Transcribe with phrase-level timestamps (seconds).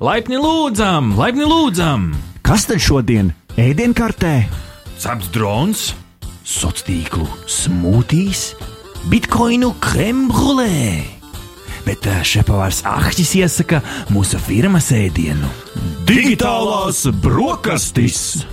[0.00, 2.06] Laipni lūdzam, laipni lūdzam!
[2.40, 4.46] Kas tad šodien ēdienkartē?
[4.96, 5.82] Cepts drons,
[6.40, 8.46] Sociālo tīklu smūtīs,
[9.12, 11.04] bitkoinu krembrulē.
[11.84, 15.52] Bet ā, šepavārs Ahtis iesaka mūsu firmas ēdienu-
[16.08, 18.46] digitālās brokastis.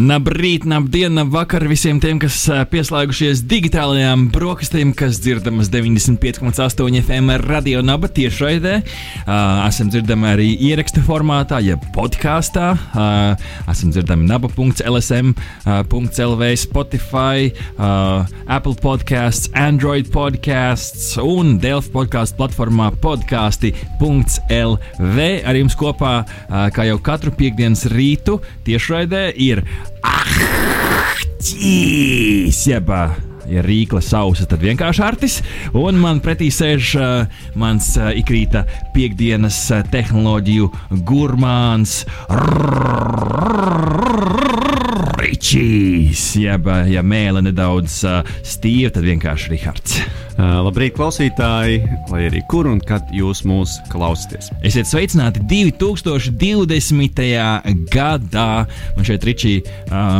[0.00, 8.08] Labrīt, labdien, vakar visiem tiem, kas pieslēgušies digitālajām brokastīm, kas dzirdamas 95,8 FM radio naba
[8.08, 8.78] tiešraidē.
[8.80, 12.70] Uh, esam dzirdami arī ieraksta formātā, jeb podkāstā.
[12.94, 13.36] Uh,
[13.68, 15.34] esam dzirdami naba.lsm.lv,
[16.64, 25.28] Spotify, uh, Apple podkāsts, Android podkāsts un Delfa podkāstu platformā podkāsti.lv.
[25.44, 29.60] Ar jums kopā, uh, kā jau katru piekdienas rītu, tiešraidē ir
[31.40, 31.80] Ahtīs!
[32.68, 33.16] Jeb, ā,
[33.50, 35.42] ja rīkla sausa, tad vienkārši artis.
[35.76, 37.26] Un man pretī sēž uh,
[37.58, 40.70] mans uh, ikrīta piekdienas uh, tehnoloģiju
[41.06, 42.04] gurmāns.
[45.20, 50.00] Ričijs, jeb, ja mēlē nedaudz uh, stīva, tad vienkārši Rihards.
[50.40, 54.48] Labrīt, klausītāji, lai arī kur un kad jūs mūs klausāties.
[54.64, 57.20] Esiet sveicināti 2020.
[57.92, 58.46] gadā.
[58.96, 59.54] Man šeit, Ričī,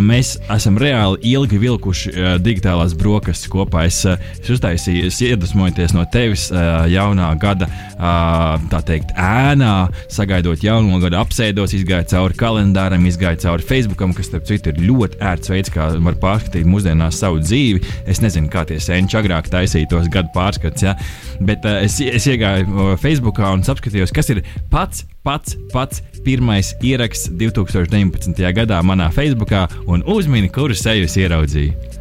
[0.05, 2.13] mēs esam reāli ilgi vilkuši
[2.45, 3.87] digitālās brokastis kopā.
[3.89, 6.49] Es, es uztaisīju, es iedvesmojoties no tevis
[6.93, 14.13] jaunā gada, tā teikt, ēnā, sagaidot jauno gadu, apsēdos, izgāju cauri kalendāram, izgāju cauri Facebookam,
[14.17, 17.81] kas, starp citu, ir ļoti ērts veids, kā var pārskatīt mūsdienās savu dzīvi.
[18.11, 20.97] Es nezinu, kā tie senči agrāk taisīja tos gadu pārskats, ja?
[21.41, 27.31] bet uh, es, es iegāju Facebookā un apskatījos, kas ir pats, pats, pats pirmais ieraksts
[27.41, 28.45] 2019.
[28.57, 32.00] gadā manā Facebookā un uzmini, kuru seju es ieraudzīju.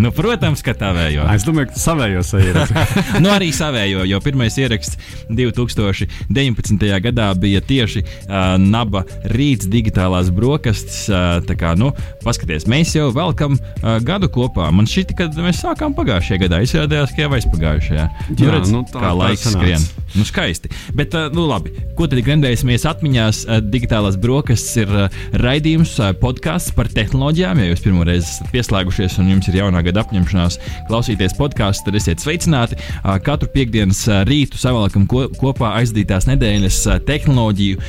[0.00, 1.26] Nu, protams, ka tā vējo.
[1.34, 3.02] Es domāju, ka savējos ieraksti.
[3.22, 4.96] nu, arī savējo, jo pirmais ieraksts
[5.28, 6.86] 2019.
[7.04, 11.02] gadā bija tieši uh, Naba rīts digitālās brokastis.
[11.10, 11.90] Uh, tā kā, nu,
[12.24, 14.70] paskaties, mēs jau velkam uh, gadu kopā.
[14.72, 16.62] Man šķiet, ka mēs sākām pagājušajā gadā.
[16.64, 18.06] Izrādījās, ka jau aizpagājušajā.
[18.30, 19.84] Nu, Jā, redz, nu, tā- kā laiks skrien.
[20.16, 20.72] Nu, skaisti.
[20.96, 21.74] Bet, uh, nu, labi.
[21.98, 23.44] Ko tad grendēsimies atmiņās?
[23.44, 27.60] Uh, digitālās brokastis ir uh, raidījums, uh, podkāsts par tehnoloģijām.
[27.62, 30.58] Ja jūs pirmo reizi esat pieslēgušies un jums ir jaunā gada apņemšanās
[30.88, 32.78] klausīties podkāstu, tad esiet sveicināti.
[33.26, 36.78] Katru piekdienas rītu savalkam ko, kopā aizdītās nedēļas
[37.08, 37.80] tehnoloģiju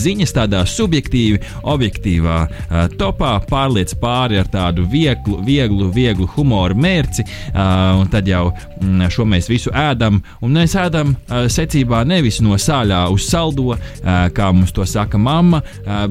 [0.00, 2.38] ziņas tādā subjektīvi, objektīvā
[3.00, 7.26] topā, pārliec pāri ar tādu vieglu, vieglu, vieglu humoru mērci.
[7.54, 10.20] Un tad jau mm, šo mēs visu ēdam.
[10.40, 13.76] Un mēs ēdam secībā nevis no sāļā uz saldo,
[14.36, 15.62] kā mums to saka mamma,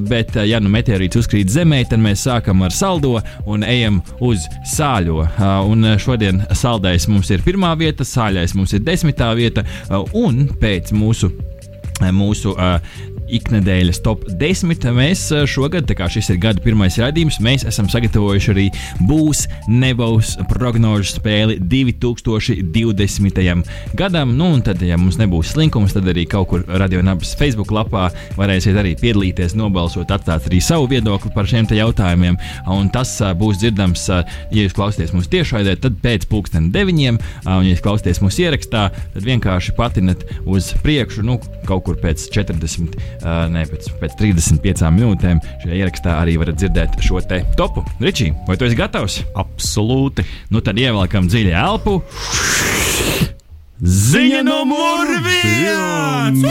[0.09, 3.17] bet, ja nu meteorīts uzkrīt zemē, tad mēs sākam ar saldo
[3.49, 5.25] un ejam uz sāļo.
[5.39, 10.03] Uh, un uh, šodien saldais mums ir pirmā vieta, sāļais mums ir desmitā vieta, uh,
[10.19, 11.31] un pēc mūsu
[12.15, 12.77] mūsu uh,
[13.37, 14.87] iknedēļas top 10.
[14.95, 18.67] Mēs uh, šogad, tā kā šis ir gada pirmais raidījums, mēs esam sagatavojuši arī
[19.09, 23.63] būs, nebūs prognožu spēli 2020.
[23.99, 24.27] gadam.
[24.37, 28.03] Nu, un tad, ja mums nebūs slinkums, tad arī kaut kur radionabas Facebook lapā
[28.39, 32.35] varēsiet arī piedalīties, nobalsot, atstāt arī savu viedokli par šiem jautājumiem.
[32.71, 34.17] Un tas uh, būs dzirdams, uh,
[34.53, 38.81] ja jūs klausāties mūsu tiešraidē, tad pēc pulksten deviņiem, un ja jūs klausāties mūsu ierakstā,
[39.13, 40.19] tad vienkārši patinat
[40.49, 41.33] uz priekšu, nu,
[41.67, 45.37] kaut kur pēc 40, uh, ne pēc, pēc 35 minūtēm.
[45.63, 47.79] Šajā ierakstā arī varat dzirdēt šo te topu.
[48.03, 49.15] Ričī, vai tu esi gatavs?
[49.39, 50.21] Absolūti.
[50.53, 51.93] Nu tad ievelkam dziļi elpu.
[53.79, 56.43] Ziņa numur viens!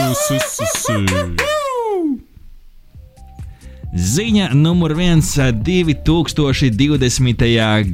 [3.89, 7.45] Ziņa numur viens 2020.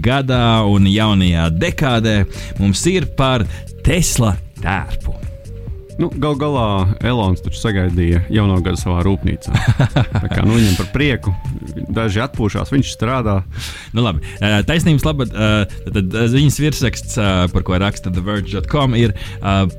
[0.03, 2.25] gadā un jaunajā dekādē
[2.59, 3.45] mums ir par
[3.83, 5.34] Tesla tērpu.
[5.95, 6.67] Nu, Gal galā
[7.07, 9.53] Elonas taču sagaidīja jauno gadu savā rūpnīcā.
[10.23, 11.31] Tā kā nu, viņam par prieku,
[11.95, 13.37] daži atpūšās, viņš strādā.
[13.95, 14.23] Nu, labi.
[14.67, 15.31] Taisnības labad,
[15.95, 17.19] tad ziņas virsraksts,
[17.53, 19.15] par ko raksta TheVerge.com, ir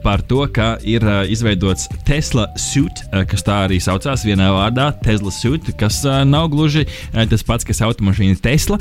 [0.04, 5.68] par to, ka ir izveidots Tesla suit, kas tā arī saucās vienā vārdā- Tesla suit,
[5.76, 8.80] kas nav gluži tas pats, kas automašīna Tesla.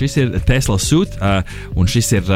[0.00, 1.20] Šis ir Tesla suit,
[1.76, 2.34] un šis ir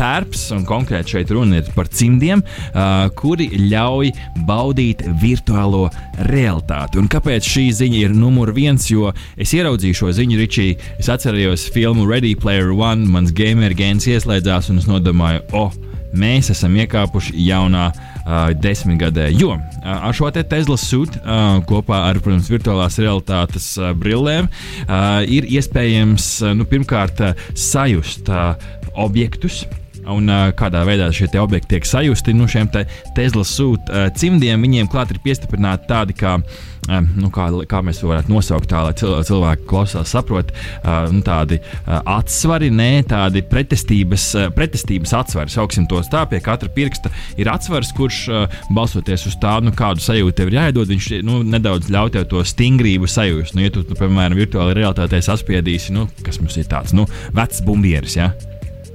[0.00, 3.10] tērps, un konkrēti šeit runa ir par cimdiem, eh,
[3.40, 4.10] kuri ļauj
[4.44, 5.88] baudīt virtuālo
[6.28, 7.00] realitāti.
[7.00, 8.90] Un kāpēc šī ziņa ir numur viens?
[8.90, 10.66] Jo es ieraudzīju šo ziņu, Ričī,
[11.00, 15.72] es atcerējos filmu Ready Player One, mans gamer gēns ieslēdzās, un es nodomāju, oh,
[16.12, 19.30] mēs esam iekāpuši jaunā uh, desmitgadē.
[19.32, 24.50] Jo uh, ar šo te Tesla suit uh, kopā ar, protams, virtuālās realitātes uh, brillēm
[24.50, 28.52] uh, ir iespējams uh, nu, pirmkārt uh, sajust uh,
[29.00, 29.64] objektus.
[30.08, 32.34] Un uh, kādā veidā šie objekti tiek sajusti.
[32.36, 32.86] Nu, šiem te
[33.16, 36.38] Tesla sūta uh, cimdiem viņiem klāt ir piestiprināti tādi kā.
[36.40, 41.60] Uh, nu, kā, kā mēs varētu nosaukt, tā lai cilvēki klausās, saprot, uh, nu, tādi
[41.60, 45.52] uh, atsvari, nē, tādi pretestības, uh, pretestības atsvari.
[45.52, 50.02] Sauksim tos tā, pie katra pirksta ir atsvars, kurš uh, balstoties uz tā, nu, kādu
[50.02, 53.54] sajūtu tev ir jāiedod, viņš nu, nedaudz ļauj tev to stingrību sajust.
[53.54, 57.06] Nu, ja tu, tu piemēram, virtuālajā realitātē saspiedīsi, nu, kas mums ir tāds nu,
[57.36, 58.18] vecs bumbieris.
[58.18, 58.32] Ja?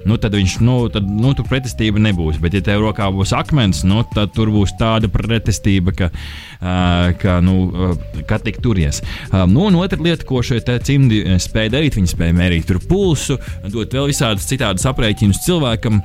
[0.06, 2.40] Nu, tad viņš, nu, tad, nu, tur pretestība nebūs.
[2.42, 7.40] Bet, ja tev rokā būs akmens, nu, tad tur būs tāda pretestība, ka, uh, ka,
[7.46, 9.02] nu, uh, ka tik turies.
[9.32, 13.40] Uh, nu, un otra lieta, ko šie cimdi spēja darīt, viņi spēja mērīt pulsu,
[13.72, 16.02] dot vēl visādus citādus aprēķinus cilvēkam.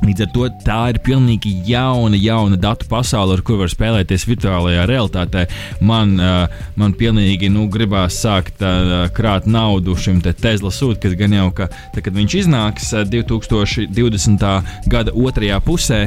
[0.00, 4.86] Līdz ar to tā ir pilnīgi jauna, jauna datu pasaule, ar kuru var spēlēties virtuālajā
[4.88, 5.44] realitātē.
[5.84, 11.16] Man, uh, man pilnīgi nu, gribās sākt uh, krāt naudu šim te Tesla sūtam, kas
[11.20, 14.46] gan jau, ka tad, kad viņš iznāks uh, 2020.
[14.90, 16.00] gada otrajā pusē,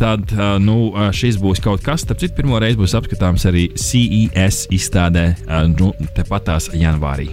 [0.00, 0.32] tad
[0.62, 0.76] nu,
[1.16, 2.06] šis būs kaut kas.
[2.08, 5.28] Tāpēc pirmo reizi būs apskatāms arī CES izstādē
[5.76, 7.30] nu, tepatās janvārī.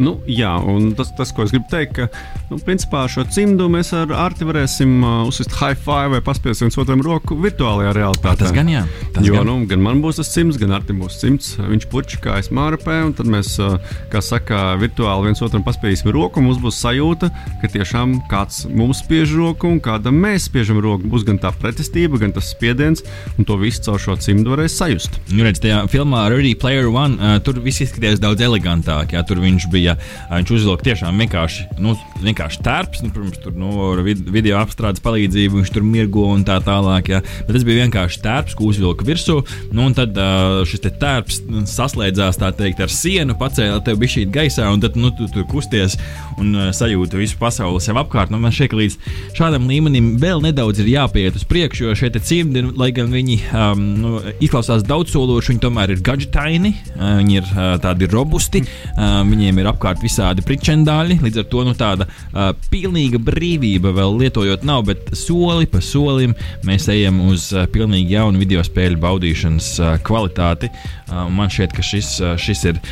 [0.00, 2.08] Nu, jā, un tas, tas, ko es gribu teikt, ka
[2.50, 6.78] nu, principā šo cimdu mēs ar Arti varēsim uh, uzsist high five vai paspiest viens
[6.80, 8.44] otram roku virtuālajā realitātē.
[8.44, 8.82] Tas gan jā.
[9.14, 9.46] Tas jo gan.
[9.48, 11.52] Nu, gan man būs tas cimds, gan Artim būs cimds.
[11.60, 13.76] Viņš puķis kā es mārapē, un tad mēs, uh,
[14.12, 16.42] kā saka, virtuāli viens otram paspiesim roku.
[16.42, 17.30] Mums būs sajūta,
[17.62, 21.06] ka tiešām kāds mums spiež roku un kādam mēs spiežam roku.
[21.10, 23.04] Būs gan tā pretestība, gan tas spiediens,
[23.38, 25.20] un to visu caur šo cimdu varēs sajust.
[25.30, 29.14] Nu, redz, tajā filmā Ready Player One uh, tur viss izskatījās daudz elegantāk.
[29.14, 29.96] Jā, tur viņš bija bija.
[30.32, 31.94] Viņš uzvilka tiešām vienkārši, nu,
[32.26, 33.70] vienkārši tērps, nu, protams, tur nu,
[34.04, 37.10] video apstrādes palīdzību viņš tur mirgo un tā tālāk.
[37.12, 37.20] Jā.
[37.44, 39.40] Bet tas bija vienkārši tērps, ko uzvilka virsū.
[39.74, 40.18] Nu, un tad
[40.68, 41.40] šis tērps
[41.70, 45.96] saslēdzās teikt, ar sienu, pacēla tev bija šī gaisā, un tad nu, tu tur kusties
[46.40, 48.32] un sajūti visu pasauli sev apkārt.
[48.32, 48.98] Nu, man šķiet, ka līdz
[49.38, 53.82] šādam līmenim vēl nedaudz ir jāpiet uz priekšu, jo šie cimdi, lai gan viņi um,
[54.00, 57.50] nu, izklausās daudzsološi, viņi tomēr ir gadžetaini, viņi ir
[57.84, 58.62] tādi robusti,
[58.96, 61.18] viņiem ir apkārt visādi pričendāļi.
[61.24, 66.34] Līdz ar to nu, tāda uh, pilnīga brīvība vēl lietojot nav, bet soli pa solim
[66.66, 70.72] mēs ejam uz uh, pilnīgi jaunu video spēļu baudīšanas uh, kvalitāti.
[71.08, 72.82] Uh, man šķiet, ka šis, uh, šis ir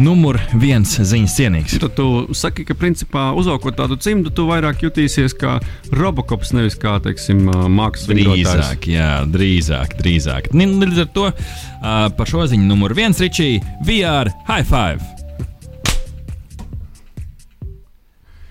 [0.00, 1.76] numur viens ziņas cienīgs.
[1.82, 5.56] Tad tu saki, ka principā uzvalkot tādu cimdu, tu vairāk jutīsies kā
[5.94, 8.88] robokops, nevis kā, teiksim, mākslas drīzāk.
[8.90, 10.50] Jā, drīzāk, drīzāk.
[10.54, 11.30] Līdz ar to
[12.18, 15.23] par šo ziņu numur viens Ričija VR High Five!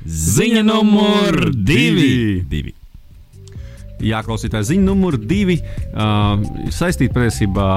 [0.06, 2.44] Ziņa numur divi.
[2.50, 2.74] divi.
[4.04, 6.42] Jā, klausītāji, ziņa numur divi uh,
[6.76, 7.68] saistīta patiesībā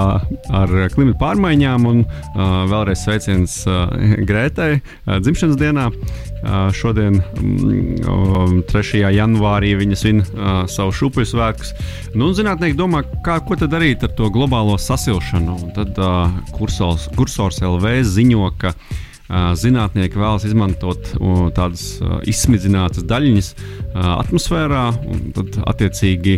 [0.59, 1.87] ar klimatu pārmaiņām.
[1.87, 3.95] Un, uh, vēlreiz sveiciens uh,
[4.27, 5.87] Grētai uh, dzimšanas dienā.
[5.93, 9.05] Uh, šodien, um, 3.
[9.15, 11.73] janvārī, viņa svin uh, savu šūpuļu svētkus.
[12.19, 15.59] Nu, zinātnieki domā, kā, ko tad darīt ar to globālo sasilšanu.
[15.63, 16.27] Un tad uh,
[16.59, 21.13] kursors, kursors LV ziņo, ka uh, zinātnieki vēlas izmantot
[21.57, 21.99] tādas
[22.31, 23.49] izsmidzinātas daļiņas
[23.97, 26.37] atmosfērā, un tad attiecīgi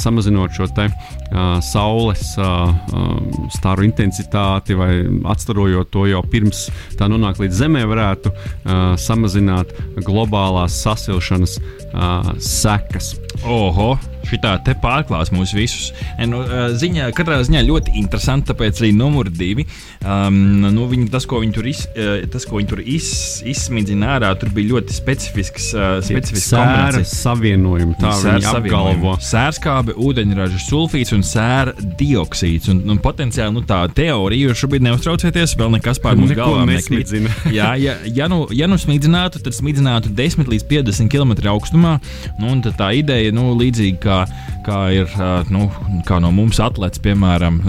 [0.00, 0.88] samazinot šo te
[1.66, 2.24] saules
[3.54, 4.90] staru intensitāti vai
[5.34, 6.66] atstarojot to jau pirms
[6.98, 8.34] tā nonāk līdz Zemē, varētu
[9.00, 9.76] samazināt
[10.06, 11.60] globālās sasilšanas
[12.42, 13.14] sekas.
[13.44, 13.94] Oho!
[14.28, 15.90] Šitā te pārklās mūs visus.
[16.30, 16.42] Nu,
[16.74, 19.66] ziņā, katrā ziņā ļoti interesanti, tāpēc arī numur divi.
[20.04, 21.84] Um, nu, viņi, tas, ko viņi tur, iz,
[22.32, 23.08] tas, ko viņi tur iz,
[23.48, 27.96] izsmidzina ārā, tur bija ļoti specifisks, uh, specifisks sēra savienojumi.
[28.00, 29.14] Tā viņi apgalvo.
[29.24, 32.70] Sērskābe, ūdeņraža sulfīts un sēra dioksīds.
[32.72, 37.32] Un, un potenciāli nu, tā teorija, jo šobrīd neuztraucieties, vēl nekas pār mūsu galvām nesmidzina.
[37.54, 41.96] Jā, ja, ja, nu, ja nu smidzinātu, tad smidzinātu 10 līdz 50 km augstumā.
[42.40, 44.20] Nu, tā ideja nu, līdzīga kā kā,
[44.64, 45.10] kā ir
[45.52, 45.66] nu,
[46.06, 47.60] kā no mums atlēts, piemēram,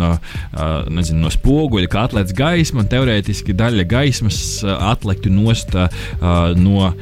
[0.94, 5.76] nezinu, no spoguļa, kā atlēts gaisma, un teorētiski daļa gaismas atlektu nost
[6.62, 6.94] no,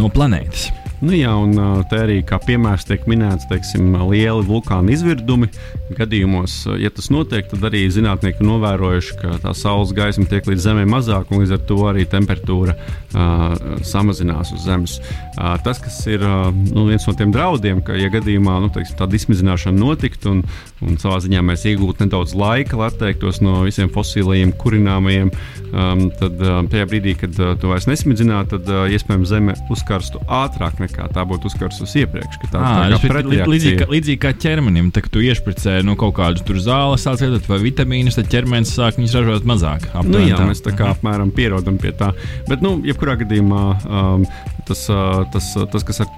[0.00, 0.70] no planētas.
[0.96, 1.52] Nu, jā, un
[1.90, 5.50] te arī kā piemērs tiek minēts, teiksim, lieli vulkāni izvirdumi.
[5.86, 10.82] Gadījumos, ja tas notiek, tad arī zinātnieki novērojuši, ka tā saules gaisma tiek līdz zemē
[10.90, 13.44] mazāk, un līdz ar to arī temperatūra uh,
[13.86, 14.96] samazinās uz Zemes.
[15.36, 18.98] Uh, tas, kas ir uh, nu, viens no tiem draudiem, ka, ja gadījumā nu, teiksim,
[18.98, 20.42] tāda izsmidzināšana notiktu, un,
[20.82, 25.30] un savā ziņā mēs iegūtu nedaudz laika, lai atteiktos no visiem fosilajiem, kurināmajiem,
[25.70, 30.18] um, tad uh, tajā brīdī, kad uh, to vairs nesmidzinātu, tad uh, iespējams Zeme uzkarstu
[30.26, 32.42] ātrāk nekā tā būtu uzkarsusi iepriekš.
[32.50, 37.04] Tā, à, tā kā līdzīgi, līdzīgi kā ķermenim, tad, tu iešpricē nu, kaut kādu zāles,
[37.04, 39.88] sāc lietot vai vitamīnus, tad ķermenis sāk viņus ražot mazāk.
[40.06, 40.48] Nu, jā, tā.
[40.48, 42.12] mēs tā kā apmēram pierodam pie tā.
[42.48, 44.26] Bet, nu, jebkurā gadījumā um,
[44.66, 44.84] tas,
[45.32, 46.10] tas, tas, kas ar,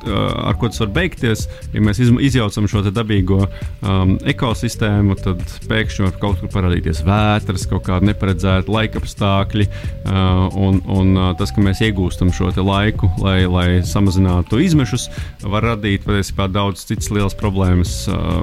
[0.50, 6.07] ar ko tas var beigties, ja mēs iz, izjaucam šo dabīgo um, ekosistēmu, tad pēkšņi
[6.07, 11.64] var kaut kur parādīties vētras, kaut kāda neparedzēta laika apstākļi, uh, un, un tas, ka
[11.64, 15.09] mēs iegūstam šo laiku, lai, lai samazinātu izmešus,
[15.45, 18.40] var radīt patiesībā daudz citas lielas problēmas uh,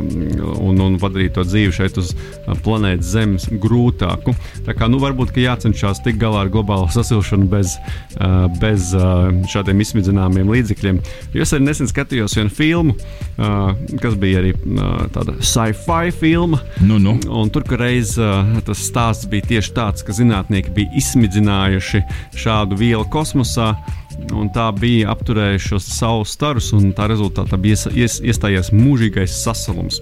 [0.61, 2.13] un, un padarīt to dzīvi šeit uz
[2.65, 4.35] planētas Zemes grūtāku.
[4.65, 7.75] Tā kā nu, varbūt jācenšas tikt galā ar globālo sasilšanu bez,
[8.19, 10.99] uh, bez uh, šādiem izsmidzināmiem līdzekļiem.
[11.39, 16.59] Es arī nesen skatījos vienu filmu, uh, kas bija arī uh, tāda sci-fi filma.
[16.83, 17.17] Nu, nu.
[17.53, 22.03] Tur reiz uh, tas stāsts bija tieši tāds, ka zinātnieki bija izsmidzinājuši
[22.35, 23.73] šādu vielu kosmosā.
[24.31, 29.41] Un tā bija apturējuši šos saules starus, un tā rezultātā bija ies, ies, iestājies mūžīgais
[29.43, 29.99] sasalums.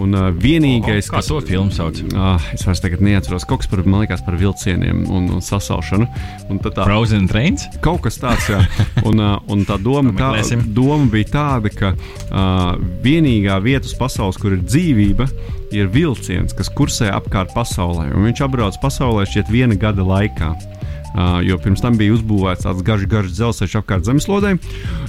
[0.00, 1.98] Un uh, vienīgais, Oho, kā to filmu sauc?
[2.14, 6.06] Uh, es vairs neatceros, kaut kas par, man liekas, par vilcieniem un, un sasalšanu.
[6.48, 7.66] Un tā, Frozen Trains?
[7.84, 8.62] Kaut kas tāds, jā.
[9.04, 10.32] Un, uh, un tā doma, tā,
[10.72, 15.28] doma bija tāda, ka uh, vienīgā vieta uz pasaules, kur ir dzīvība,
[15.76, 18.08] ir vilciens, kas kursē apkārt pasaulē.
[18.16, 20.54] Un viņš apbrauc pasaulē šķiet viena gada laikā.
[21.44, 24.54] Jo pirms tam bija uzbūvēts tāds garš, garš dzelzceļš apkārt zemeslodē.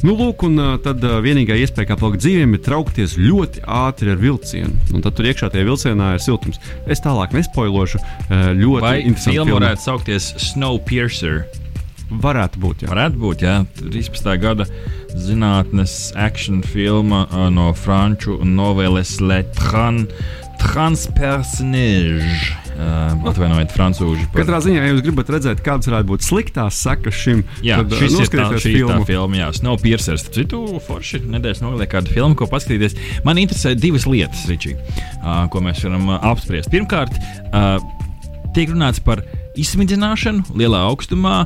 [0.04, 4.76] Nu, lūk, un tad vienīgā iespēja, kā palikt dzīviem, ir traukties ļoti ātri ar vilcienu.
[4.92, 6.60] Un tad tur iekšā tajā vilcienā ir siltums.
[6.92, 7.98] Es tālāk nespoilošu.
[8.30, 11.46] Ļoti Vai filma varētu saukties Snowpiercer?
[12.24, 12.88] Varētu būt, jā.
[12.92, 13.56] Varētu būt, jā.
[13.80, 14.28] 13.
[14.44, 14.68] gada
[15.16, 20.04] zinātnes action filma no franču novēles Le Tran
[20.62, 22.63] Transpersonage.
[22.74, 24.28] Uh, atvainojiet, frančūži.
[24.32, 24.42] Par...
[24.42, 28.16] Katrā ziņā, ja jūs gribat redzēt, kādas varētu būt sliktās sekas šim, jā, tad šis
[28.18, 28.96] ir tā, šī filmu.
[28.96, 29.38] tā filma.
[29.38, 30.26] Jā, Snow Piercers.
[30.34, 32.98] Citu forši nedēļas nogalē kādu filmu, ko paskatīties.
[33.28, 34.74] Man interesē divas lietas, Ričī,
[35.22, 36.72] uh, ko mēs varam uh, apspriest.
[36.74, 37.14] Pirmkārt,
[37.54, 37.78] uh,
[38.58, 39.22] tiek runāts par
[39.60, 41.44] izsmidzināšanu lielā augstumā.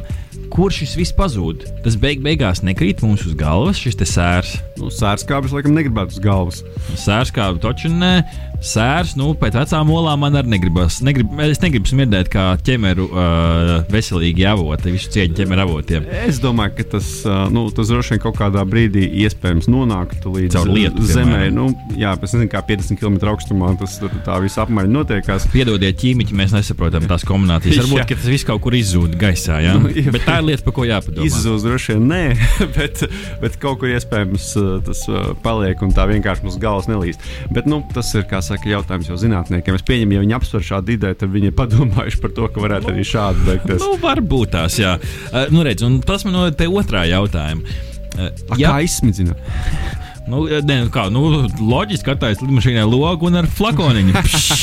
[0.47, 1.65] Kur šis viss pazūd?
[1.83, 4.53] Tas beig beigās nekrīt mums uz galvas, šis sērs.
[4.79, 6.61] Nu, sērskābis laikam negribētu uz galvas.
[7.03, 8.13] Sērskābi taču nē.
[8.57, 10.97] Sērs, nu, pēc vecām olām man arī negribas.
[11.05, 16.07] Negrib, es negribu smirdēt kā ķemeru uh, veselīgi avoti, visu cieņu ķemeru avotiem.
[16.25, 20.57] Es domāju, ka tas, uh, nu, tas droši vien kaut kādā brīdī iespējams nonākt līdz
[20.57, 21.37] Caur lietu, zemē.
[21.37, 21.53] piemēram.
[21.57, 25.47] Nu, jā, pēc nezinu, kā 50 km augstumā tas tur tā visa apmaiņa notiekās.
[25.53, 27.77] Piedodiet, ķīmiķi, mēs nesaprotam tās kombinācijas.
[27.85, 28.07] Varbūt Jā.
[28.09, 29.61] ka tas viss kaut kur izzūd gaisā.
[29.63, 29.77] Ja?
[29.77, 30.09] Nu, jā.
[30.15, 31.29] Bet tā ir lieta, par ko jāpadomā.
[31.29, 32.23] Izzūst droši vien nē,
[32.77, 33.05] bet,
[33.43, 37.21] bet kaut kur iespējams uh, tas uh, paliek un tā vienkārši mums galvas nelīst.
[37.53, 39.77] Bet nu, tas ir kā saka, jautājums jau zinātniekiem.
[39.77, 42.93] Es pieņemu, ja viņi apsver šādu ideju, tad viņi ir padomājuši par to, ka varētu
[42.93, 43.83] arī šādi beigties.
[43.83, 44.97] Nu, varbūt tās, jā.
[45.31, 47.77] Uh, nu, redz, un tas man noved pie otrā jautājuma.
[48.17, 49.37] Uh, A, Kā izsmidzina?
[50.27, 51.21] Nu, ne, nu kā, nu,
[51.63, 54.11] loģiski, ka tā ir lidmašīnā logu un ar flakoniņu.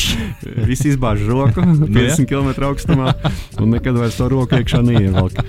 [0.69, 3.15] Visi izbāž roku 50 km augstumā
[3.63, 5.41] un nekad vairs to roku iekšā neievelk.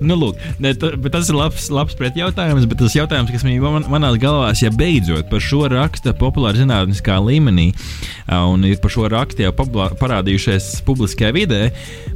[0.00, 2.66] Nu, lūk, ne, bet tas ir labs, labs pretjautājums.
[2.68, 7.18] Bet tas jautājums, kas man, manā galvā ir, ja beidzot par šo raksta populāra zinātniskā
[7.24, 7.70] līmenī,
[8.28, 9.54] un ir par šo rakstu jau
[9.98, 11.60] parādījušies publiskajā vidē,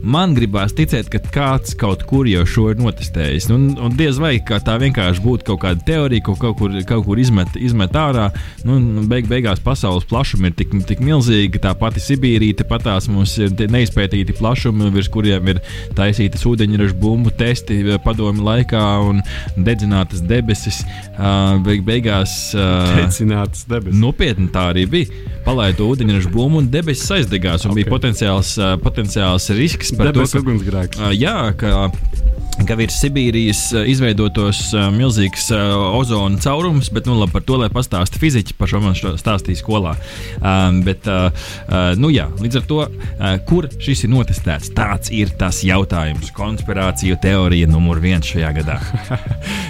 [0.02, 3.48] man gribās ticēt, ka kāds kaut kur jau šo ir notestējis.
[3.54, 7.20] Un, un diez vai tā vienkārši būtu kaut kāda teorija, ko kaut kur, kaut kur
[7.20, 8.28] izmet, izmet ārā.
[8.66, 13.08] Nu, un beig, beigās pasaules plašums ir tik, tik milzīgi, tā pati Sibīrija, tepat tās
[13.12, 15.62] mums ir neizpētīti plašumi, virs kuriem ir
[15.98, 19.22] taisītas ūdeņraža bumbu testi eh, padomu laikā un
[19.56, 20.82] dedzinātas debesis.
[21.12, 23.98] Uh, beig, beigās uh, Teicināts debesis.
[24.02, 25.22] Nopietni tā arī bija.
[25.46, 27.66] Palaida to ūdeņraža bumbu un debesis aizdegās.
[27.66, 27.72] Un okay.
[27.72, 27.80] Ok.
[27.82, 31.02] bija potenciāls, uh, potenciāls risks par Debesu to, ka, ugunsgrēks.
[31.18, 31.88] jā, ka,
[32.60, 37.58] ka virs Sibīrijas uh, izveidotos uh, milzīgs uh, ozona caurums, bet nu, labi, par to
[37.60, 38.56] lai pastāsta fiziķi.
[38.58, 39.94] Par šo man šo stāstīja skolā.
[40.38, 41.32] Um, bet, uh,
[41.98, 46.32] nu, jā, līdz ar to, uh, kur šis ir notestēts, tāds ir tas jautājums.
[46.36, 48.78] Konspirāciju teorija numur viens šajā gadā.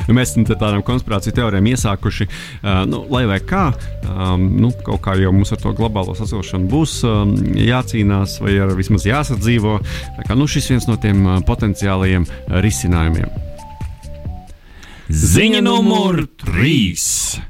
[0.02, 2.24] Nu, mēs te tādām konspirāciju teorijām iesākuši.
[2.26, 3.68] Uh, nu, lai vai kā,
[4.10, 9.06] um, nu, kaut kā jau mums ar to globālo sasilšanu būs um, jācīnās, vai vismaz
[9.06, 9.76] jāsadzīvo.
[10.26, 13.40] Kā, nu, šis viens no tiem uh, potenciālajiem uh, risinājumiem.
[15.12, 17.40] Ziņa numur 3.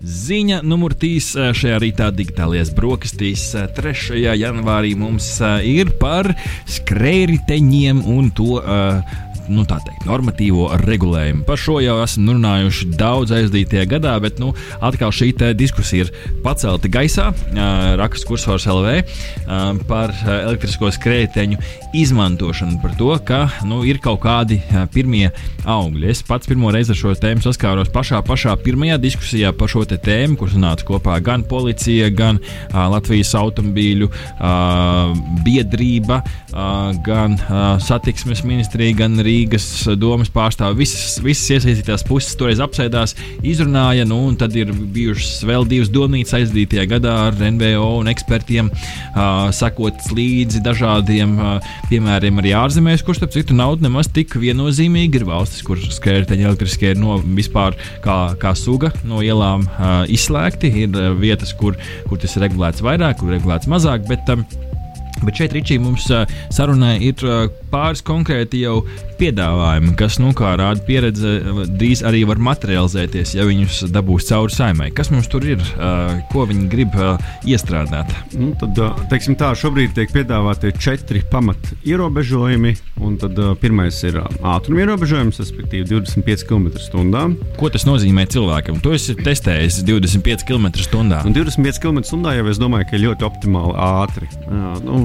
[0.00, 4.20] Ziņa numur 3 šajā rītā digitālajās brokastīs 3.
[4.38, 6.30] janvārī mums ā, ir par
[6.70, 8.60] skrējriteņiem un to.
[8.62, 11.42] ā, Nu, teikt, normatīvo regulējumu.
[11.48, 16.12] Par šo jau esam runājuši daudz aizdītajā gadā, bet nu, atkal šī diskusija ir
[16.44, 17.30] pacelta gaisā.
[17.98, 19.00] Raksts kursors LV
[19.90, 21.58] par elektrisko skrējēju
[21.98, 24.60] izmantošanu, par to, ka nu, ir kaut kādi
[24.94, 25.32] pirmie
[25.66, 26.06] augļi.
[26.12, 30.38] Es pats pirmo reizi ar šo tēmu saskāros pašā, pašā pirmajā diskusijā par šo tēmu,
[30.38, 32.38] kur sanāca kopā gan policija, gan
[32.70, 34.10] Latvijas automobīļu
[35.42, 36.22] biedrība,
[37.06, 37.36] gan
[37.82, 39.66] satiksmes ministrija, gan Rīgas Rīgas
[39.96, 43.14] domas pārstāvi, visas, visas iesaistītās puses toreiz apsēdās,
[43.46, 48.68] izrunāja, nu, un tad ir bijušas vēl divas domnīcas aizdītajā gadā ar NVO un ekspertiem,
[48.70, 55.22] uh, sakot līdzi dažādiem uh, piemēriem arī ārzemēs, kurš, starp citu, naudu nemaz tik viennozīmīgi
[55.22, 60.72] ir valstis, kur skrējēji elektriskie ir no vispār kā, kā suga no ielām uh, izslēgti.
[60.84, 61.78] Ir uh, vietas, kur,
[62.10, 64.04] kur tas ir regulēts vairāk, kur regulēts mazāk.
[64.10, 64.44] Bet, um,
[65.20, 66.06] Bet šeit, Ričī, mums
[66.48, 67.20] sarunā ir
[67.70, 68.80] pāris konkrēti jau
[69.20, 74.90] piedāvājumi, kas, nu, kā rāda pieredze, drīz arī var materializēties, ja viņus dabūs cauri saimai.
[74.96, 75.60] Kas mums tur ir,
[76.32, 76.96] ko viņi grib
[77.48, 78.12] iestrādāt?
[78.32, 78.80] Nu, tad,
[79.12, 82.74] teiksim tā, šobrīd tiek piedāvāti četri pamat ierobežojumi,
[83.20, 87.26] tad pirmais ir ātruma ierobežojums, respektīvi 25 km/h.
[87.60, 88.80] Ko tas nozīmē cilvēkam?
[88.84, 91.20] To es testēju 25 km/h.
[91.28, 94.30] Un 25 km/h jau es domāju, ka ļoti optimāli ātri.
[94.48, 95.02] Jā, nu,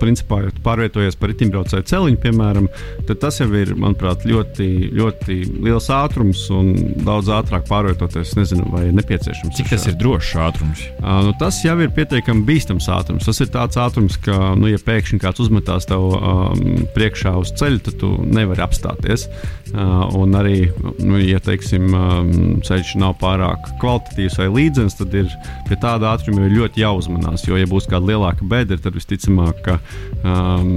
[0.00, 2.68] principā, ja pārvietojies par riteņbraucēju celiņu, piemēram,
[3.08, 6.72] tad tas jau ir, manuprāt, ļoti, ļoti liels ātrums un
[7.04, 8.34] daudz ātrāk pārvietoties.
[8.38, 9.54] Nezinu, vai ir nepieciešams.
[9.56, 10.84] Cik tas ir drošs ātrums?
[11.00, 13.26] Uh, nu, tas jau ir pietiekami bīstams ātrums.
[13.28, 17.82] Tas ir tāds ātrums, ka, nu, ja pēkšņi kāds uzmetās tev um, priekšā uz ceļa,
[17.88, 19.28] tad tu nevari apstāties.
[19.74, 20.68] Uh, un arī,
[21.02, 22.34] nu, ja teiksim, um,
[22.64, 25.30] ceļš nav pārāk kvalitatīvs vai līdzens, tad ir
[25.68, 27.46] pie tāda ātruma ļoti jāuzmanās.
[27.48, 29.78] Jo, ja būs kāda lielāka bedra, tad visticamāk, ka
[30.24, 30.72] um,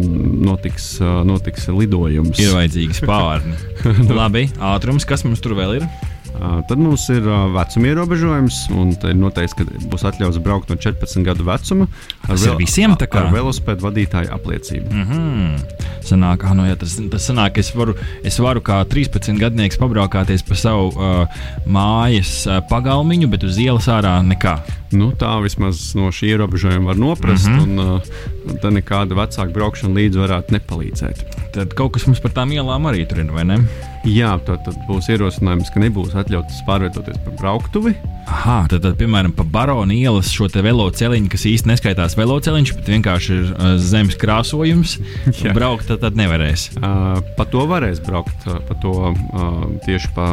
[0.45, 2.37] notiks, uh, notiks lidojums.
[2.43, 3.57] Ir vajadzīgi spārni.
[4.19, 5.89] Labi, ātrums, kas mums tur vēl ir?
[6.37, 10.77] Uh, tad mums ir uh, vecuma ierobežojums, un ir noteikts, ka būs atļauts braukt no
[10.77, 11.87] 14 gadu vecuma
[12.27, 14.91] ar, vēl, visiem, ar velosipēdu vadītāju apliecību.
[14.91, 15.87] Mm -hmm.
[16.05, 19.81] Sanāk, ah, nu, ja tas, tas sanāk, ka es varu, es varu kā 13 gadnieks
[19.81, 24.59] pabraukāties pa savu uh, mājas uh, pagalmiņu, bet uz ielas ārā nekā.
[24.95, 27.63] Nu, tā vismaz no šī ierobežojuma var noprast, mm -hmm.
[27.63, 31.25] un uh, tā nekāda vecāka braukšana līdzi varētu nepalīdzēt.
[31.53, 33.59] Tad kaut kas mums par tām ielām arī tur ir, vai ne?
[34.07, 37.91] Jā, tad, tad būs ierosinājums, ka nebūs atļauts pārvietoties pa brauktuvi.
[38.27, 42.91] Aha, tad, tad piemēram, pa baronu ielas šo te veloceliņu, kas īsti neskaitās veloceliņš, bet
[42.93, 44.97] vienkārši ir uh, zemes krāsojums,
[45.57, 46.69] braukt tad, tad nevarēs.
[46.77, 50.27] Uh, pa to varēs braukt, uh, pa to uh, tieši pa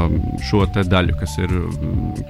[0.50, 1.54] šo daļu, kas ir.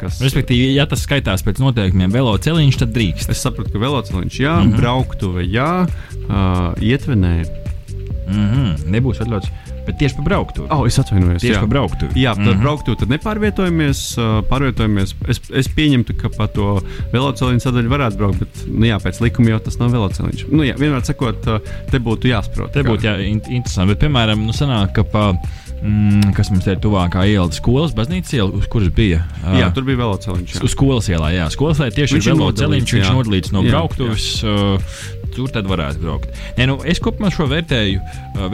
[0.00, 0.20] Kas...
[0.24, 3.34] Respektīvi, ja tas skaitās pēc noteikumiem veloceliņš, tad drīkst.
[3.34, 4.80] Es sapratu, ka veloceliņš jā, mm -hmm.
[4.80, 7.34] brauktuve jā, uh, ietvenē.
[8.24, 8.90] Mm -hmm.
[8.94, 9.52] Nebūs atļauts.
[9.84, 10.68] Bet tieši par brauktuvi.
[10.72, 11.42] Oh, es atvainojos.
[11.44, 12.16] Tieši par brauktuvi.
[12.16, 12.62] Jā, tad mm -hmm.
[12.62, 14.00] brauktuvi tad nepārvietojamies.
[14.48, 15.14] pārvietojamies.
[15.28, 16.80] Es, es pieņemtu, ka pa to
[17.12, 20.46] velosipēdu sadaļu varētu braukt, bet nu, jā, pēc likuma jau tas nav velosipēds.
[20.50, 21.44] Nu, jā, vienmēr sakot,
[21.90, 22.72] te būtu jāsaprot.
[22.72, 23.92] Te būtu jā, interesanti.
[23.92, 25.34] Bet, piemēram, nu, sanāk, ka pa
[25.84, 29.18] Mm, kas mums ir tuvākā iela, skolas baznīcas iela, uz kuras bija?
[29.42, 30.62] Uh, jā, tur bija velosipēds.
[30.64, 34.30] Uz skolas ielā, jā, skolas ielā tieši viņš ir velosipēds, viņš ir nodalīts no brauktuves.
[34.48, 34.96] Uh,
[35.34, 36.40] tur tad varētu braukt.
[36.56, 38.00] Nē, nu, es kopumā šo vērtēju,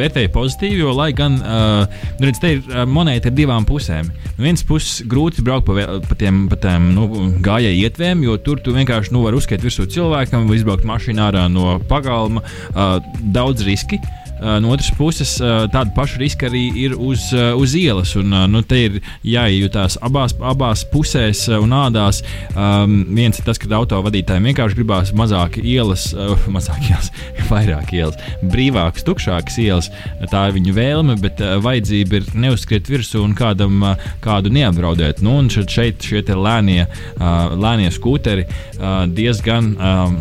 [0.00, 4.10] vērtēju pozitīvi, jo, lai gan uh, nu, redz, te ir monēta ar divām pusēm.
[4.34, 7.06] No vienas puses, grūti braukt pa, pa tiem, pa tiem nu,
[7.46, 11.76] gājēju ietvēm, jo tur tu vienkārši nu, vari uzskatīt virsū cilvēkam, izbraukt mašīnā ārā no
[11.90, 12.42] pagalma.
[12.72, 12.96] Uh,
[13.36, 14.00] daudz riski.
[14.00, 18.14] Uh, no otras puses, tāda paša riska arī ir uz, uz ielas.
[18.18, 22.22] Un, nu, te ir jāiejutās abās, abās pusēs un ādās.
[22.54, 27.10] Um, viens ir tas, ka autovadītājiem vienkārši gribās mazāk ielas, uh, mazāk ielas,
[27.52, 29.90] vairāk ielas, brīvākas, tukšākas ielas.
[30.32, 35.24] Tā ir viņu vēlme, bet uh, vajadzība ir neuzskriet virsū un kādam, uh, kādu neapdraudēt.
[35.24, 39.74] Nu, un šeit šie lēnie, uh, lēnie skūteri uh, diezgan.
[39.76, 40.20] Um,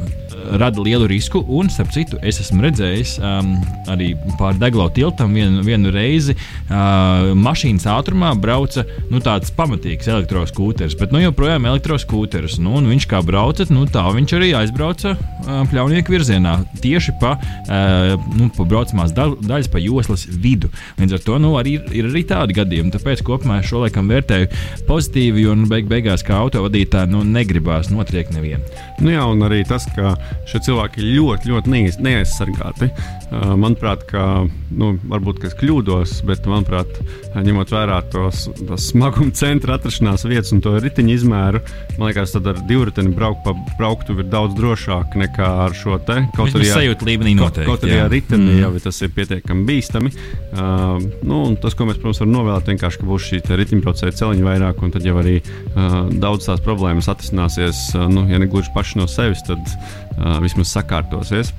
[0.60, 1.42] rada lielu risku.
[1.48, 3.54] Un, starp citu, es esmu redzējis um,
[3.92, 10.98] arī pāri Deglau tiltam vienu, vienu reizi uh, mašīnas ātrumā brauca nu, tāds pamatīgs elektroskūteris,
[11.00, 12.60] bet nu, joprojām elektroskūteris.
[12.64, 18.30] Nu, viņš kā brauca, nu, tā viņš arī aizbrauca uh, pļaunieku virzienā tieši pa, uh,
[18.36, 20.72] nu, pa braucamās da daļas, pa joslas vidu.
[21.00, 22.94] Līdz ar to nu, arī, ir arī tādi gadījumi.
[22.94, 24.50] Tāpēc kopumā es šo laikam vērtēju
[24.90, 28.64] pozitīvi, un beig beigās kā autovadītāji nu, negribās notriekt nevienu.
[29.04, 30.16] Nu jā, un arī tas, ka
[30.50, 32.90] šie cilvēki ir ļoti, ļoti neaizsargāti.
[33.30, 34.24] Uh, manuprāt, ka,
[34.74, 36.90] nu, varbūt es kļūdos, bet, manuprāt,
[37.36, 41.62] ņemot vērā tos, tos smaguma centra atrašanās vietas un to riteņu izmēru,
[42.00, 46.24] man liekas, tad ar divriteni braukt pa brauktu ir daudz drošāk nekā ar šo te.
[46.36, 47.68] Kaut arī sajūta līmenī noteikti.
[47.70, 48.64] Kaut, kaut arī ar riteni mm.
[48.64, 50.12] jau tas ir pietiekami bīstami.
[50.50, 54.84] Uh, nu, tas, ko mēs, protams, varam novēlēt, vienkārši, ka būs šī riteņbraucēja celiņa vairāk,
[54.84, 59.02] un tad jau arī uh, daudz tās problēmas atrisināsies, uh, nu, ja ne gluži paši
[59.02, 59.62] no sevis, tad
[60.44, 61.54] vismaz sakārtosies.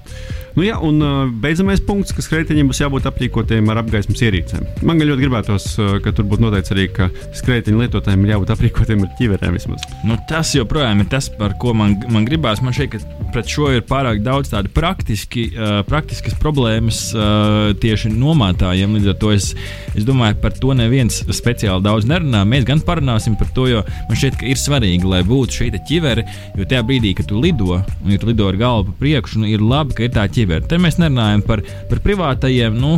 [0.57, 1.01] Nu, jā, un
[1.43, 4.67] beidzamais punkts, ka skrejteņiem būs jābūt aprīkotiem ar apgaismas ierīcēm.
[4.87, 5.67] Man ļoti gribētos,
[6.05, 7.09] ka tur būtu noteikts arī, ka
[7.39, 9.85] skrejteņu lietotājiem ir jābūt aprīkotiem ar ķiverēm vismaz.
[10.07, 12.63] Nu, tas joprojām ir tas, par ko man, man gribās.
[12.65, 13.01] Man ka
[13.35, 18.97] pret šo ir pārāk daudz tādu praktiski, uh, praktiskas problēmas uh, tieši nomātājiem.
[18.99, 19.53] Līdz ar to es,
[19.95, 22.43] es domāju, par to neviens speciāli daudz nerunā.
[22.49, 26.27] Mēs gan parunāsim par to, jo man šķiet, ka ir svarīgi, lai būtu šī ķivere,
[26.59, 29.63] jo tajā brīdī, kad tu lido, un ja tu lido ar galvu priekšu, nu, ir
[29.63, 30.40] labi, ka ir tā ķivere.
[30.71, 32.97] Te mēs nerunājam par, par privātajiem, nu,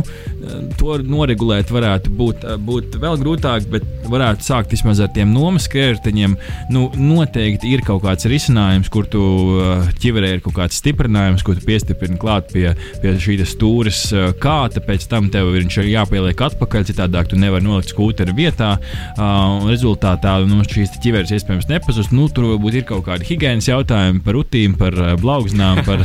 [0.79, 6.35] to noregulēt varētu būt, būt vēl grūtāk, bet varētu sākt vismaz ar tiem nomas krētiņiem.
[6.73, 9.23] Nu, noteikti ir kaut kāds risinājums, kur tu
[10.03, 12.69] ķiverē ir kaut kāds stiprinājums, ko tu piestiprini klāt pie,
[13.03, 14.05] pie šīs stūres
[14.43, 18.75] kāta, pēc tam tev viņš ir jāpieliek atpakaļ, citādāk tu nevari nolikt skūteri vietā.
[19.13, 22.13] Uh, rezultātā nu, šīs ķiveres iespējams nepazust.
[22.15, 26.03] Nu, tur varbūt ir kaut kādi higiēnas jautājumi par rutīm, par blaugznām, par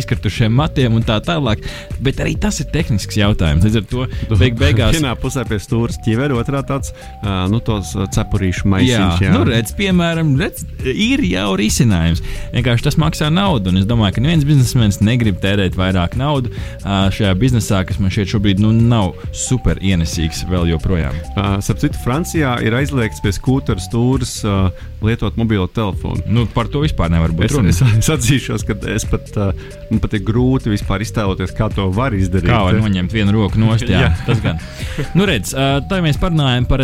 [0.00, 1.64] izkritušiem matiem un tā tālāk.
[2.00, 3.64] Bet arī tas ir tehnisks jautājums.
[3.66, 4.06] Līdz ar to
[4.40, 4.96] beig beigās.
[4.98, 6.92] Vienā pusē pie stūra ķivera, otrā tāds
[7.50, 8.90] nu, cepurīšu maisiņš.
[8.90, 9.34] Jā, jā.
[9.34, 12.22] Nu, redz, piemēram, redz, ir jau risinājums.
[12.54, 17.08] Vienkārši tas maksā naudu, un es domāju, ka neviens biznesmenis negrib tērēt vairāk naudas uh,
[17.14, 21.16] šajā biznesā, kas man šeit šobrīd nu, nav super ienesīgs vēl joprojām.
[21.64, 24.70] Starp citu, Francijā ir aizliegts pie skūtera stūres uh,
[25.04, 26.24] lietot mobilo telefonu.
[26.28, 27.54] Nu, par to vispār nevar būt.
[27.70, 29.52] Es, es, es atzīšos, ka es pat, uh,
[29.90, 30.39] man pat ir grūti
[30.70, 32.50] vispār iztēloties, kā to var izdarīt.
[32.50, 34.00] Kā var noņemt vienu roku no stūra?
[34.06, 34.60] jā, tas gan.
[35.18, 36.80] nu, redz, uh, tā mēs parunājam par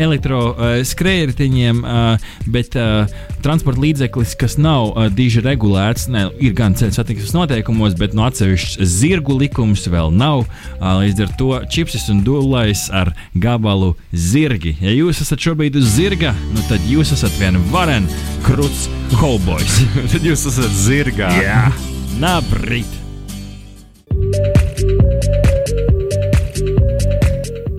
[0.00, 2.76] elektroskrējējiņiem, uh, bet
[3.44, 8.90] transporta līdzeklis, kas nav diži regulēts, ne, ir gan ceļu satiksmes noteikumos, bet no atsevišķas
[9.00, 10.46] zirgu likums vēl nav.
[10.80, 14.76] Līdz ar to čipsis un dūlais ar gabalu zirgi.
[14.82, 18.08] Ja jūs esat šobrīd uz zirga, nu tad jūs esat vien varen
[18.46, 19.80] krūts cowboys.
[20.12, 21.32] tad jūs esat zirgā.
[21.40, 21.64] Jā,
[22.20, 22.98] nabrīt!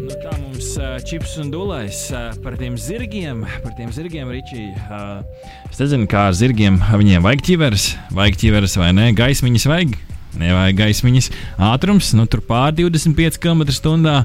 [0.02, 0.70] Nu, tā mums
[1.06, 2.00] čips un dūlais
[2.42, 4.72] par tiem zirgiem, par tiem zirgiem, Ričī.
[4.88, 5.22] Uh,
[5.70, 9.94] es nezinu, kā ar zirgiem viņiem vajag ķiveres, vajag ķiveres vai nē, gaismiņas vajag.
[10.42, 11.28] Nevajag gaismiņas
[11.68, 14.20] ātrums, nu tur pār 25 km/h.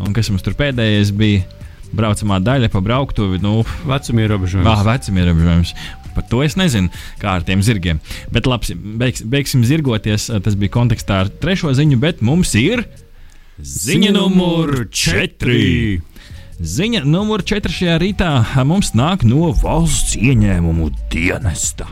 [0.00, 1.46] Un kas mums tur pēdējais bija?
[1.96, 3.40] braucamā daļa pa brauktuvi.
[3.42, 4.68] Nu, vecuma ierobežojums.
[4.70, 5.74] Ah, vecuma ierobežojums.
[6.20, 8.00] Par to es nezinu, kā ar tiem zirgiem.
[8.28, 10.28] Bet labi, beigs, beigsim zirgoties.
[10.44, 12.84] Tas bija kontekstā ar trešo ziņu, bet mums ir
[13.56, 16.00] ziņa numur 4.
[16.60, 18.30] Ziņa numur 4 šajā rītā
[18.68, 21.88] mums nāk no valsts ieņēmumu dienesta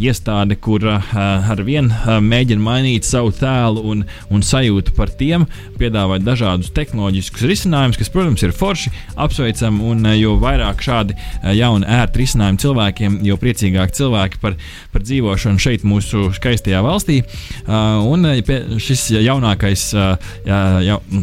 [0.00, 1.14] iestāde, kur uh,
[1.50, 5.46] ar vienu uh, mēģina mainīt savu tēlu un, un sajūtu par tiem,
[5.80, 8.92] piedāvāt dažādus tehnoloģiskus risinājumus, kas, protams, ir forši,
[9.26, 9.82] apsveicami.
[9.86, 11.16] Un uh, jo vairāk šādi
[11.56, 14.56] jauni, ērti risinājumi cilvēkiem, jo priecīgāk cilvēki par,
[14.92, 17.20] par dzīvošanu šeit, mūsu skaistajā valstī.
[17.66, 18.26] Un
[18.82, 19.84] šis jaunākais,
[20.46, 21.22] ja, nu,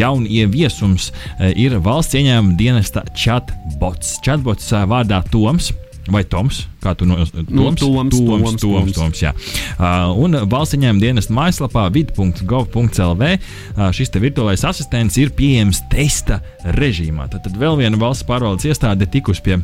[0.00, 4.18] jaunieviesums uh, ir valsts ieņēmuma dienesta chatbots.
[4.26, 5.72] Chatbots vārdā Toms.
[6.08, 6.62] Vai Toms?
[6.80, 7.80] Kā tu no nu, Toms?
[7.80, 9.34] Toms, Toms, Toms, Toms, Toms jā.
[9.76, 16.40] uh, un valsts ieņēmuma dienesta mājaslapā vid.gov.lv uh, šis virtuālais asistents ir pieejams testa
[16.78, 17.28] režīmā.
[17.30, 19.60] Tad, tad vēl viena valsts pārvaldes iestāde tikusi pie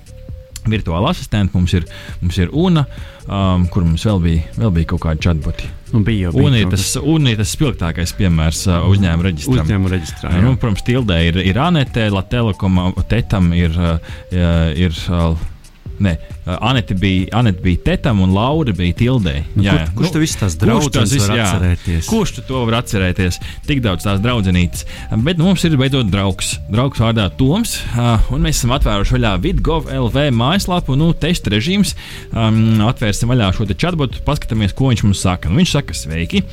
[0.71, 1.57] virtuāla asistenta.
[1.57, 1.87] Mums ir,
[2.21, 2.85] mums ir UNA,
[3.27, 5.73] um, kur mums vēl bija, vēl bija kaut kādi chatboti.
[5.97, 9.65] Un bija jau un ir tas, un ir tas spilgtākais piemērs uh, uzņēmuma reģistrā.
[9.65, 14.17] Uzņēmuma reģistrā nu, protams, Tildē ir, ir Anete, Latvijas Telekom, ir, uh,
[14.77, 15.47] ir uh,
[16.03, 16.13] Nē,
[16.61, 19.35] Anita bija, Anita bija tetam un Laura bija tildē.
[19.55, 22.11] Nu, jā, kur, kurš nu, viss tās draudzes var jā, atcerēties?
[22.11, 23.41] Kurš to var atcerēties?
[23.67, 24.87] Tik daudz tās draudzenītes.
[25.25, 26.57] Bet nu, mums ir beidzot draugs.
[26.73, 27.79] Draugs vārdā Toms.
[28.35, 31.97] Un mēs esam atvēruši vaļā vidgov LV mājaslapu, nu, testa režīms.
[32.33, 35.53] Um, atvērsim vaļā šo chatbotu, paskatāmies, ko viņš mums saka.
[35.53, 36.45] Nu, viņš saka, sveiki!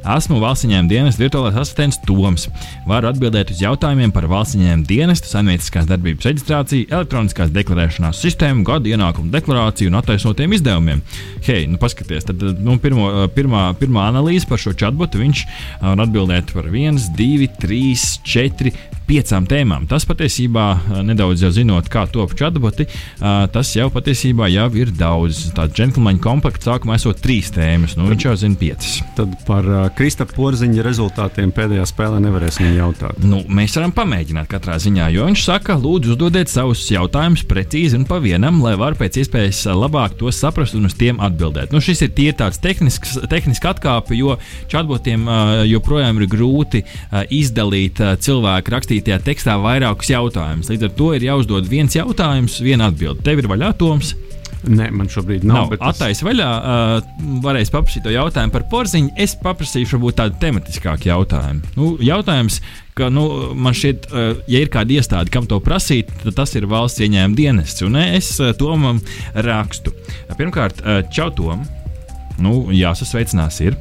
[0.00, 2.46] Esmu valstsņēmuma dienas virtuālais asistents Toms.
[2.88, 9.28] Varu atbildēt uz jautājumiem par valstsņēmuma dienestu, saimnieciskās darbības reģistrāciju, elektroniskās deklarēšanās sistēmu, gada ienākumu
[9.34, 11.02] deklarāciju un attaisnotiem izdevumiem.
[11.44, 15.44] Hei, nu paskatieties, tad nu, pirmo, pirmā, pirmā analīze par šo chatbotu viņš
[15.84, 18.74] var atbildēt par 1, 2, 3, 4,
[19.10, 19.88] piecām tēmām.
[19.90, 20.66] Tas patiesībā,
[21.02, 22.86] nedaudz jau zinot, kā top chatboti,
[23.18, 25.48] tas jau patiesībā jau ir daudz.
[25.56, 29.00] Tāds džentlmeņa komplekts sākumā esot trīs tēmas, nu viņš jau zina piecas.
[29.18, 29.66] Tad par
[29.98, 33.18] Kristapa porziņa rezultātiem pēdējā spēlē nevarēsim jautāt.
[33.26, 38.06] Nu, mēs varam pamēģināt katrā ziņā, jo viņš saka, lūdzu, uzdodiet savus jautājumus precīzi un
[38.06, 41.74] pa vienam, lai var pēc iespējas labāk tos saprast un uz tiem atbildēt.
[41.74, 44.36] Nu, šis ir tie tāds tehnisks, tehnisks atkāpe, jo
[44.70, 45.26] chatbotiem
[45.70, 46.84] joprojām ir grūti
[47.34, 50.68] izdalīt cilvēku rakstīt rakstītajā tekstā vairākus jautājumus.
[50.70, 53.22] Līdz ar to ir jāuzdod viens jautājums, viena atbilde.
[53.24, 54.14] Tev ir vaļā, Toms.
[54.60, 55.56] Nē, man šobrīd nav.
[55.56, 56.48] Nav bet es- vaļā.
[56.60, 59.10] Uh, varēs paprasīt to jautājumu par porziņu.
[59.16, 61.62] Es paprasīšu varbūt tādu tematiskāku jautājumu.
[61.76, 62.60] Nu, jautājums,
[62.94, 66.66] ka nu, man šķiet, uh, ja ir kāda iestāde, kam to prasīt, tad tas ir
[66.68, 67.80] valsts ieņēmuma dienests.
[67.82, 69.00] Un es uh, Tomam
[69.34, 69.94] rakstu.
[70.36, 71.64] Pirmkārt, uh, čau Tom.
[72.38, 73.76] Nu, jāsasveicinās ir.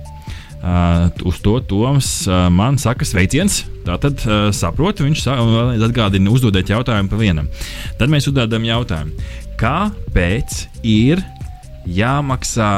[0.60, 3.62] Uh, uz to Toms uh, man saka sveiciens.
[3.88, 5.22] Tātad uh, saprotu, viņš
[5.88, 7.48] atgādina, uzdodiet jautājumu pa vienam.
[7.96, 9.16] Tad mēs uzdodam jautājumu,
[9.60, 11.22] kāpēc ir
[11.88, 12.72] jāmaksā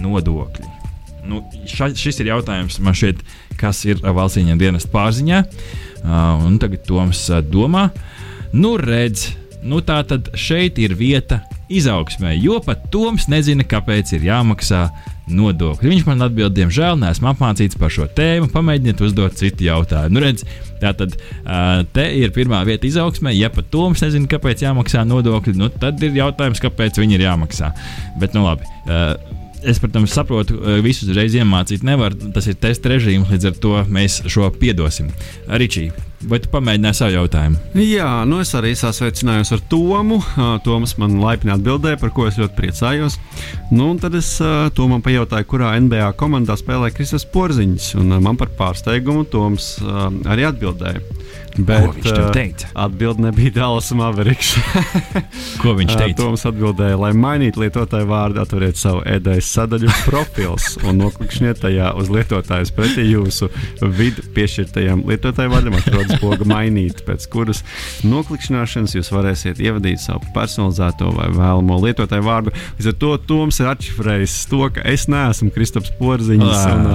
[0.00, 0.70] nodokļi?
[1.28, 3.20] Nu, ša, šis ir jautājums man šeit,
[3.60, 5.42] kas ir valsts ieņēmuma dienas pārziņā.
[6.06, 7.90] Uh, tagad Toms uh, domā,
[8.56, 14.24] nu redz, nu tā tad šeit ir vieta izaugsmē, jo pat Toms nezina, kāpēc ir
[14.30, 15.15] jāmaksā nodokļi.
[15.26, 18.46] Viņš man atbild, diemžēl, neesmu apmācīts par šo tēmu.
[18.54, 20.14] Pamēģiniet uzdot citu jautājumu.
[20.14, 20.44] Nu, redz,
[20.82, 21.16] tā tad
[21.96, 23.34] te ir pirmā vieta izaugsmē.
[23.34, 27.72] Ja pat Toms nezina, kāpēc jāmaksā nodokļi, nu, tad ir jautājums, kāpēc viņi ir jāmaksā.
[28.22, 28.70] Bet, nu, labi.
[29.66, 32.14] Es, protams, saprotu, visus uzreiz iemācīt nevar.
[32.36, 35.08] Tas ir testa režīms, līdz ar to mēs šo piedosim.
[35.50, 35.88] Ričī,
[36.24, 37.60] vai tu pamēģināji savu jautājumu?
[37.82, 40.20] Jā, nu es arī sasveicinājos ar Tomu.
[40.64, 43.18] Toms man laipni atbildēja, par ko es ļoti priecājos.
[43.74, 44.36] Nu, tad es
[44.76, 47.92] Tomam pajautāju, kurā NBA komandā spēlē Kristus Porziņš.
[48.00, 49.76] Un man par pārsteigumu Toms
[50.26, 51.04] arī atbildēja.
[51.56, 52.68] Bet, viņš tev teica?
[52.76, 54.50] Atbilde nebija Dallas Mavericks.
[55.62, 56.16] Ko viņš teica?
[56.20, 62.12] Toms atbildēja, lai mainītu lietotāju vārdu, atveriet savu ēdājas sadaļu profils un noklikšķiniet tajā uz
[62.12, 63.48] lietotājs pretī jūsu
[63.96, 67.62] vidu piešķirtajam lietotāju vārdam atrodas poga mainīt, pēc kuras
[68.06, 72.54] noklikšķināšanas jūs varēsiet ievadīt savu personalizēto vai vēlamo lietotāju vārdu.
[72.78, 76.44] Līdz ar to Toms ir atšifrējis to, ka es neesmu Kristaps Porziņš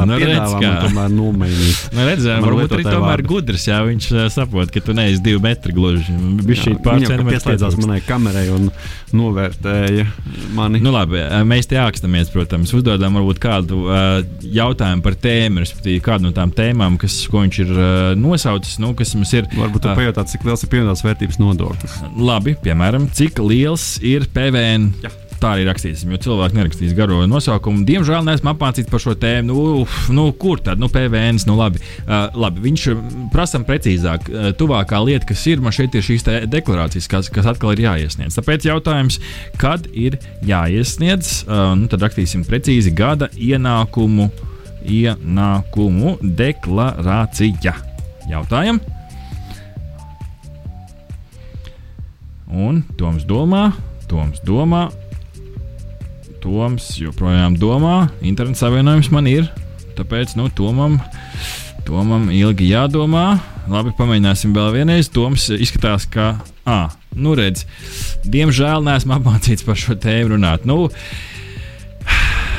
[0.07, 0.73] nu redz kā.
[0.87, 1.79] tomēr nomainīt.
[1.91, 3.27] Nu, redzējām, Man varbūt arī tomēr vārdu.
[3.29, 3.65] gudrs.
[3.67, 6.13] Jā, viņš saprot, ka tu neesi divi metri gluži.
[6.15, 8.69] Viņš šī centimetrus pieslēdzās manai kamerai un
[9.15, 10.05] novērtēja
[10.55, 10.79] mani.
[10.83, 16.29] Nu, labi, mēs te ākstamies, protams, uzdodam varbūt kādu uh, jautājumu par tēmu, respektīvi kādu
[16.29, 19.49] no tām tēmām, kas, ko viņš ir uh, nosaucis, nu, kas mums ir.
[19.57, 21.99] Varbūt ā, pajautāt, cik liels ir pievienotās vērtības nodoklis.
[22.17, 24.91] Labi, piemēram, cik liels ir PVN.
[25.03, 25.13] Jā.
[25.41, 27.81] Tā arī rakstīsim, jo cilvēki nerakstīs garo nosaukumu.
[27.87, 29.47] Diemžēl neesmu apmācīts par šo tēmu.
[29.49, 30.77] Nu, uf, nu, kur tad?
[30.81, 31.41] Nu, PVN.
[31.49, 31.81] Nu, labi.
[32.03, 32.85] Uh, labi, viņš
[33.33, 34.29] prasa precīzāk.
[34.29, 38.37] Uh, tuvākā lieta, kas ir, man šeit ir šīs deklarācijas, kas, kas atkal ir jāiesniedz.
[38.37, 39.17] Tāpēc jautājums,
[39.61, 44.29] kad ir jāiesniedz, uh, nu, tad rakstīsim precīzi gada ienākumu,
[44.85, 47.90] ienākumu deklarācija.
[48.31, 48.79] Jautājam?
[52.51, 53.71] Un Toms domā,
[54.11, 54.85] Toms domā,
[56.41, 59.49] Toms joprojām domā, interneta savienojums man ir.
[59.97, 60.97] Tāpēc nu, Tomam,
[61.87, 63.25] Tomam ilgi jādomā.
[63.71, 65.11] Labi, pamēģināsim vēl vienreiz.
[65.13, 66.33] Toms izskatās, ka,
[66.65, 67.67] ah, nu redz,
[68.25, 70.65] diemžēl neesmu apmācīts par šo tēmu runāt.
[70.69, 70.87] Nu,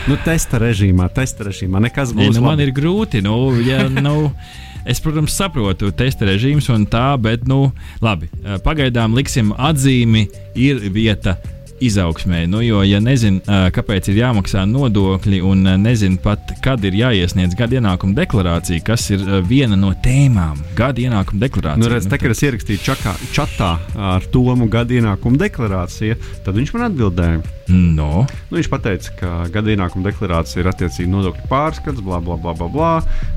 [0.03, 1.79] Nu, testa režīmā, testa režīmā.
[1.85, 2.35] Nekas būs.
[2.35, 2.65] nu, man labi.
[2.67, 3.21] ir grūti.
[3.23, 4.33] Nu, ja, nu,
[4.87, 8.31] es, protams, saprotu testa režīmus un tā, bet, nu, labi,
[8.65, 11.39] pagaidām liksim atzīmi, ir vieta.
[11.83, 13.41] Izaugsmē, nu, jo, ja nezinu,
[13.75, 19.25] kāpēc ir jāmaksā nodokļi, un nezinu pat, kad ir jāiesniedz gada ienākuma deklarācija, kas ir
[19.49, 21.83] viena no tēmām- gada ienākuma deklarācija.
[21.83, 26.73] Nu, redz, te, kad es ierakstīju čakā, čatā ar Tomu gada ienākumu deklarāciju, tad viņš
[26.77, 27.43] man atbildēja.
[27.73, 32.53] No, Nu, viņš teica, ka gada ienākuma deklarācija ir attiecīgi nodokļu pārskats, bla, bla, bla,
[32.59, 32.93] bla, bla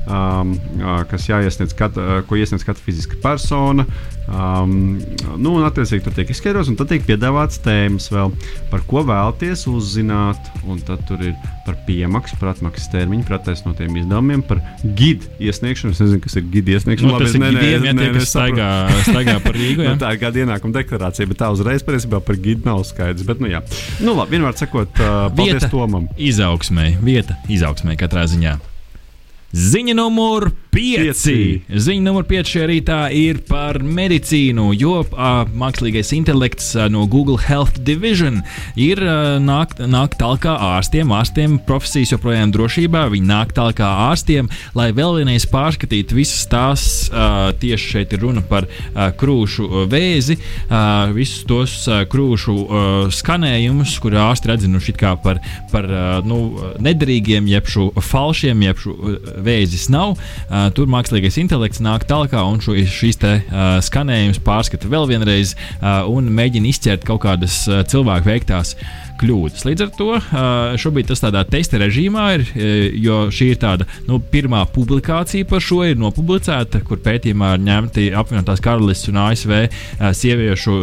[0.06, 3.86] um, uh, kas jāiesniedz, kat, uh, ko iesniedz katra fiziska persona.
[4.26, 4.98] Um,
[5.38, 8.32] nu, un, attiecīgi, tur tiek izskaidrots, un tad tiek piedāvāts tēmas vēl,
[8.72, 10.50] par ko vēlaties uzzināt.
[10.66, 14.58] Un tad tur ir par piemaksu, par atmaksas termiņu, par attaisnotiem izdevumiem, par
[14.98, 15.94] gidu iesniegšanu.
[15.94, 17.12] Es nezinu, kas ir gidu iesniegšana.
[17.12, 18.70] nu, tas ir gidiem, ja tie, kas staigā,
[19.06, 19.74] staigā par Rīgu.
[19.86, 19.92] Nu, Ja?
[20.00, 23.22] tā ir gada ienākuma deklarācija, bet tā uzreiz patiesībā par gidu nav skaidrs.
[23.28, 23.60] Bet, nu, jā.
[24.02, 25.70] nu, labi, vienmēr sakot, uh, paldies Vieta.
[25.72, 26.08] Tomam.
[26.18, 28.56] Izaugsmē, vieta izaugsmē katrā ziņā.
[29.56, 30.65] Ziņa numur 5.
[30.76, 31.62] Pieci.
[31.72, 37.38] Ziņa numur 5 šajā rītā ir par medicīnu, jo uh, mākslīgais intelekts uh, no Google
[37.40, 38.42] Health Division
[38.76, 41.14] ir uh, nāk, nāk tālāk ārstiem.
[41.16, 43.06] Ārstiem profesijas joprojām drošībā.
[43.14, 46.84] Viņi nāk tālāk ārstiem, lai vēl vienreiz pārskatītu visas tās.
[47.08, 53.00] Uh, tieši šeit ir runa par uh, krūšu vēzi, uh, visus tos uh, krūšu uh,
[53.16, 55.40] skanējumus, kur ārsti redzinuši kā par,
[55.72, 56.42] par uh, nu,
[56.84, 60.18] nederīgiem, jeb šo falšiem, jeb šo vēzis nav.
[60.20, 65.54] Uh, tur mākslīgais intelekts nāk tālāk un šo, šīs te, uh, skanējumus pārskata vēl vienreiz
[65.54, 68.74] uh, un mēģina izķert kaut kādas uh, cilvēku veiktās
[69.20, 69.64] kļūdas.
[69.66, 70.08] Līdz ar to
[70.82, 72.46] šobrīd tas tādā testa režīmā ir,
[73.02, 78.06] jo šī ir tāda nu, pirmā publikācija par šo ir nopublicēta, kur pētījumā ir ņemti
[78.16, 79.54] apvienotās karalistes un ASV
[80.16, 80.78] sieviešu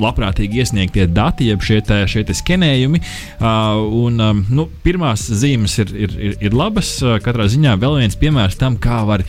[0.00, 3.02] labprātīgi iesniegtie dati, jeb šie, te, šie te skenējumi.
[3.40, 6.96] Un, nu, pirmās zīmes ir, ir, ir, ir labas.
[7.24, 9.24] Katrā ziņā vēl viens piemērs tam, kā var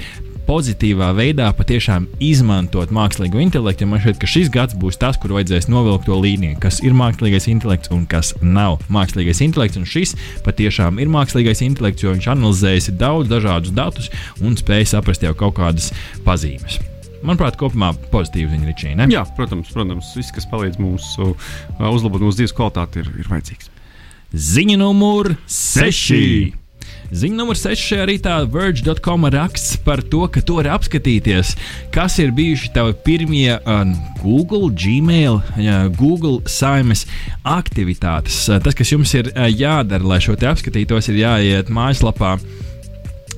[0.51, 3.87] pozitīvā veidā patiešām izmantot mākslīgo intelektu.
[3.87, 7.47] Man šķiet, ka šis gads būs tas, kur vajadzēs novilkt to līniju, kas ir mākslīgais
[7.53, 9.79] intelekts un kas nav mākslīgais intelekts.
[9.79, 10.11] Un šis
[10.43, 14.11] patiešām ir mākslīgais intelekts, jo viņš analizējis daudz dažādus datus
[14.43, 15.93] un spēj saprast jau kaut kādas
[16.27, 16.81] pazīmes.
[17.23, 19.11] Manuprāt, kopumā pozitīva ziņa Ričīna.
[19.13, 21.31] Jā, protams, protams, viss, kas palīdz mums uh,
[21.93, 23.71] uzlabot mūsu dzīves kvalitāti, ir, ir vajadzīgs.
[24.31, 26.60] Ziņa numur 6.
[27.11, 31.57] Ziņa numur 6 šajā rītā Verge.com raksts par to, ka tu vari apskatīties,
[31.91, 33.83] kas ir bijuši tavi pirmie uh,
[34.21, 37.03] Google, Gmail, uh, Google saimes
[37.43, 38.47] aktivitātes.
[38.47, 42.37] Uh, tas, kas jums ir uh, jādara, lai šo te apskatītos, ir jāiet mājaslapā.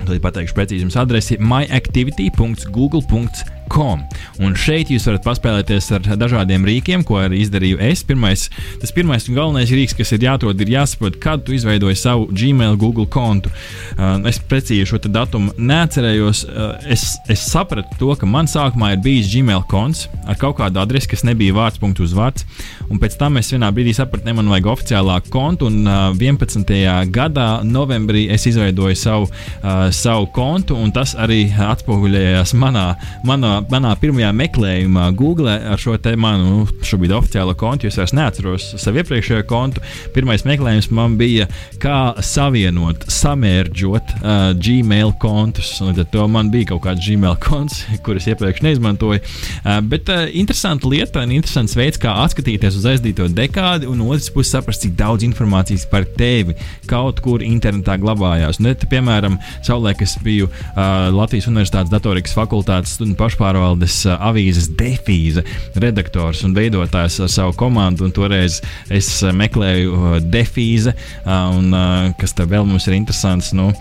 [0.03, 4.03] Tad pateikšu precīzi jums adresi myactivity.google.com Com.
[4.43, 8.03] Un šeit jūs varat paspēlēties ar dažādiem rīkiem, ko arī izdarīju es.
[8.05, 8.43] Pirmais,
[8.81, 12.77] tas pirmais un galvenais rīks, kas ir jāatrod, ir jāsaprot, kad tu izveidoji savu Gmail,
[12.77, 13.49] Google kontu.
[13.95, 16.43] Uh, es precīzi šo datumu neatcerējos.
[16.45, 20.77] Uh, es, es sapratu to, ka man sākumā ir bijis Gmail konts ar kaut kādu
[20.83, 22.45] adresi, kas nebija vārds, punkts uz vārds.
[22.93, 25.71] Un pēc tam es vienā brīdī sapratu, ka man vajag oficiālāku kontu.
[25.71, 26.77] Un uh, 11.
[27.13, 32.87] gadā, novembrī, es izveidoju savu, uh, savu kontu, un tas arī atspoguļojās manā,
[33.25, 38.69] manā manā pirmajā meklējumā Google ar šo te manu šobrīd oficiālo kontu, es vairs neatceros
[38.81, 39.83] savu iepriekšējo kontu.
[40.15, 41.47] Pirmais meklējums man bija,
[41.81, 45.75] kā savienot, samērģot uh, Gmail kontus.
[45.79, 49.21] Tad man bija kaut kāds Gmail konts, kurus iepriekš neizmantoju.
[49.63, 54.31] Uh, bet uh, interesanta lieta un interesants veids, kā atskatīties uz aizdīto dekādi, un otrs
[54.33, 56.57] puses saprast, cik daudz informācijas par tevi
[56.89, 58.59] kaut kur internetā glabājās.
[58.61, 64.69] Un, te, piemēram, savulaik es biju uh, Latvijas Universitātes datorikas fakultātes un pašpārvaldības pašpārvaldes avīzes
[64.77, 65.43] defīze
[65.79, 68.09] redaktors un veidotājs ar savu komandu.
[68.13, 70.93] Toreiz es meklēju defīze,
[71.25, 71.73] un
[72.19, 73.53] kas te vēl mums ir interesants.
[73.53, 73.71] Nu,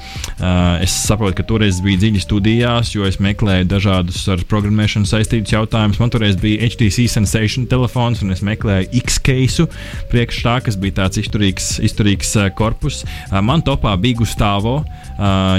[0.83, 6.01] es saprotu, ka toreiz bija dziļi studijās, jo es meklēju dažādus ar programmēšanu saistītus jautājumus.
[6.03, 9.69] Man toreiz bija HTC Sensation telefons, un es meklēju X-Case
[10.13, 13.03] priekš tā, kas bija tāds izturīgs, izturīgs korpus.
[13.33, 14.81] Man topā bija Gustavo,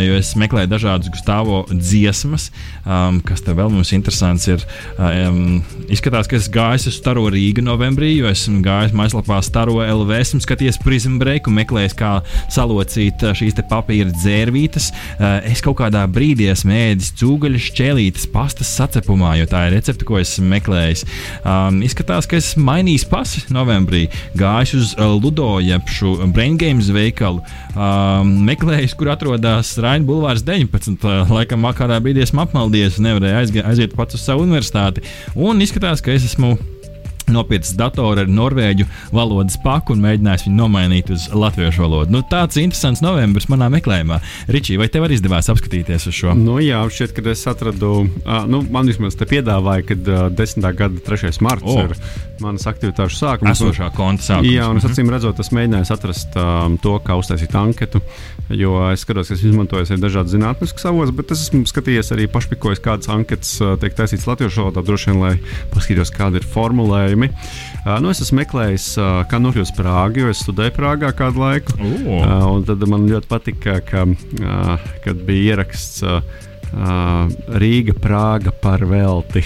[0.04, 2.50] jo es meklēju dažādas Gustavo dziesmas,
[2.84, 4.64] kas te vēl mums interesants ir,
[4.98, 10.16] um, izskatās, ka es gāju uz Staro Rīgu novembrī, jo esmu gājis mājaslapā Staro LV,
[10.20, 12.14] esmu skatījies Prism Break un meklējis, kā
[12.54, 14.90] salocīt šīs papīra dzērvītes.
[15.18, 20.08] Uh, es kaut kādā brīdī esmu ēdis cūgaļas ķēlītes pastas sacepumā, jo tā ir recepte,
[20.08, 21.06] ko esmu meklējis.
[21.42, 24.06] Um, izskatās, ka esmu mainījis pasi novembrī,
[24.40, 27.44] gājis uz uh, Ludo, jeb šo Brain Games veikalu,
[27.76, 30.98] um, meklējis, kur atrodas Raina Bulvārs 19.
[31.04, 35.04] Uh, laikam, kādā brīdī esmu apmaldies nevarēju aiziet aiziet pats uz savu universitāti.
[35.36, 36.56] Un izskatās, ka es esmu
[37.32, 42.14] nopircis datoru ar norvēģu valodas paku un mēģinājis viņu nomainīt uz latviešu valodu.
[42.14, 44.20] Nu, tāds interesants novembris manā meklējumā.
[44.52, 46.36] Ričī, vai tev arī izdevās apskatīties uz šo?
[46.38, 50.70] Nu, jā, šķiet, ka es atradu, uh, nu, man vismaz te piedāvāja, ka uh, 10.
[50.78, 51.34] gada 3.
[51.44, 51.84] marts oh.
[51.86, 51.98] ir
[52.44, 53.56] manas aktivitāšu sākums.
[53.56, 54.52] Esošā konta sākums.
[54.52, 54.94] Jā, un es mhm.
[54.94, 58.02] acīm redzot, es mēģināju atrast um, to, kā uztaisīt anketu,
[58.52, 62.28] jo es skatos, ka es izmantoju arī dažādas zinātniskas avotus, bet es esmu skatījies arī
[62.32, 65.34] pašpikojis, kādas anketas uh, tiek taisītas latviešu valodā, droši vien, lai
[65.74, 67.30] paskatītos, kāda ir formulējumi jautājumi.
[67.84, 71.78] Uh, nu, es esmu meklējis, uh, kā nokļūt Prāgā, jo es studēju Prāgā kādu laiku.
[71.80, 76.04] Uh, tad man ļoti patika, ka, uh, kad bija ieraksts.
[76.04, 76.22] Uh,
[76.74, 77.30] Uh,
[77.62, 79.46] Rīga, Prāga par velti.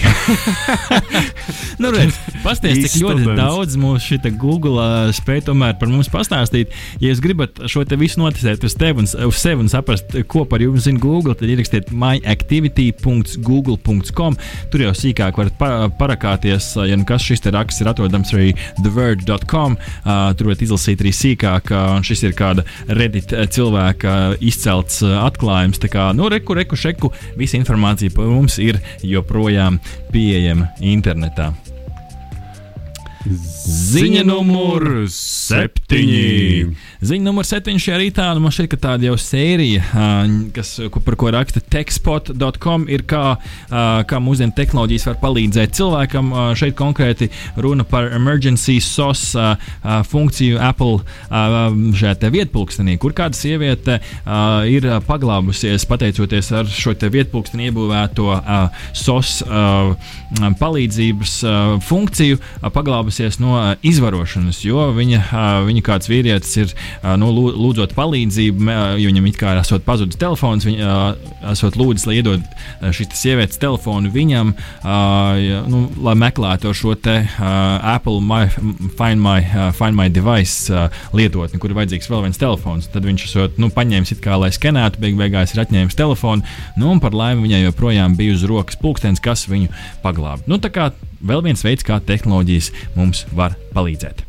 [1.82, 6.72] nu, redz, pasties, cik ļoti daudz mūsu šī Google uh, spēj tomēr par mums pastāstīt.
[7.02, 10.64] Ja jūs gribat šo te visu noticēt uz, un, uz sevi un saprast, ko par
[10.64, 14.32] jums zina Google, tad ierakstiet myactivity.google.com.
[14.72, 18.56] Tur jau sīkāk varat pa parakāties, ja nu kas šis te raksts ir atrodams arī
[18.80, 19.76] TheVerge.com.
[19.76, 25.76] Uh, tur varat izlasīt arī sīkāk, uh, un šis ir kāda Reddit cilvēka izcelts atklājums.
[25.84, 29.80] Tā kā, nu, reku, reku, šeku Visa informācija par mums ir joprojām
[30.12, 31.52] pieejama internetā.
[33.28, 36.76] Ziņa numur septiņi.
[37.04, 38.26] Ziņa numur septiņi šajā rītā.
[38.36, 39.82] Nu, man šķiet, ka tāda jau sērija,
[40.56, 40.70] kas,
[41.04, 43.36] par ko raksta techspot.com, ir kā,
[43.68, 46.32] kā mūsdienu tehnoloģijas var palīdzēt cilvēkam.
[46.58, 47.28] Šeit konkrēti
[47.60, 49.36] runa par emergency SOS
[50.08, 51.02] funkciju Apple
[52.00, 53.98] šajā vietpulkstenī, kur kāda sieviete
[54.72, 58.32] ir paglābusies pateicoties ar šo vietpulksteni iebūvēto
[58.96, 59.42] SOS
[60.58, 61.38] palīdzības
[61.88, 62.40] funkciju.
[62.78, 65.20] Paglābusies izvairījusies no izvarošanas, jo viņa,
[65.66, 70.66] viņa kāds vīrietis ir uh, nu, lūdzot palīdzību, jo viņam it kā esot pazudis telefons,
[70.66, 70.98] viņa
[71.52, 72.44] esot lūdzis, lai iedod
[72.82, 74.54] šīs sievietes telefonu viņam,
[75.68, 78.46] nu, lai meklētu šo te Apple my,
[78.98, 79.42] Find My,
[79.74, 82.88] Find my Device lietotni, kur ir vajadzīgs vēl viens telefons.
[82.92, 86.46] Tad viņš esot nu, paņēmis it kā, lai skenētu, beig beigās ir atņēmis telefonu,
[86.78, 89.72] nu, un par laimi viņai joprojām bija uz rokas pulkstenis, kas viņu
[90.04, 90.44] paglāba.
[90.50, 90.90] Nu, tā kā
[91.20, 94.24] vēl viens veids, kā tehnoloģijas mums var palīdzēt.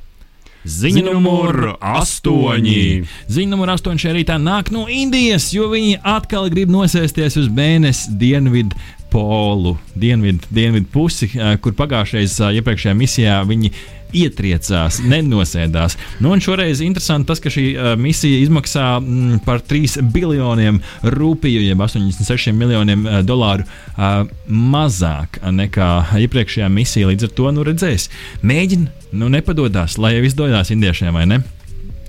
[0.70, 3.06] Ziņa numur 8.
[3.32, 8.12] Ziņa numur 8 šajā rītā nāk no Indijas, jo viņi atkal grib nosēsties uz mēnesi
[8.20, 8.76] dienvidu
[9.10, 11.32] polu, dienvidu, dienvidu pusi,
[11.64, 13.72] kur pagājušajā iepriekšējā misijā viņi
[14.16, 15.98] ietriecās, nenosēdās.
[16.24, 20.82] Nu, šoreiz interesanti tas, ka šī uh, misija izmaksā mm, par 3 biljoniem
[21.16, 25.90] rupiju, jeb 86 miljoniem uh, dolāru uh, mazāk nekā
[26.26, 27.10] iepriekšējā misija.
[27.12, 28.10] Līdz ar to nu, redzēs,
[28.46, 28.90] mēģina,
[29.20, 31.44] nu nepadodas, lai jau izdodas indiešiem, vai ne?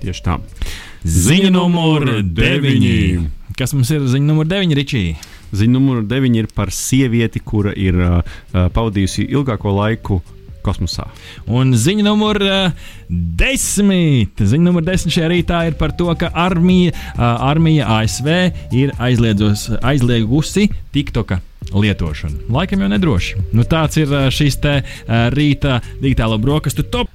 [0.01, 0.39] Tieši tā.
[1.05, 3.29] Ziņa numur 9.
[3.57, 5.17] Kas mums ir ziņa numur 9, Ričija?
[5.51, 8.21] Ziņa numur 9 ir par sievieti, kura ir uh,
[8.53, 10.21] pavadījusi ilgāko laiku
[10.65, 11.07] kosmosā.
[11.49, 14.41] Un ziņa numur uh, desmit.
[14.41, 18.29] Ziņa numur desmit šajā rītā ir par to, ka armija, uh, armija ASV
[18.77, 21.41] ir aizliegusi TikToka
[21.71, 22.47] lietošanu.
[22.51, 23.47] Laikam jau nedroši.
[23.55, 27.10] Nu, tāds ir uh, šīs te uh, rīta digitālo brokastu top.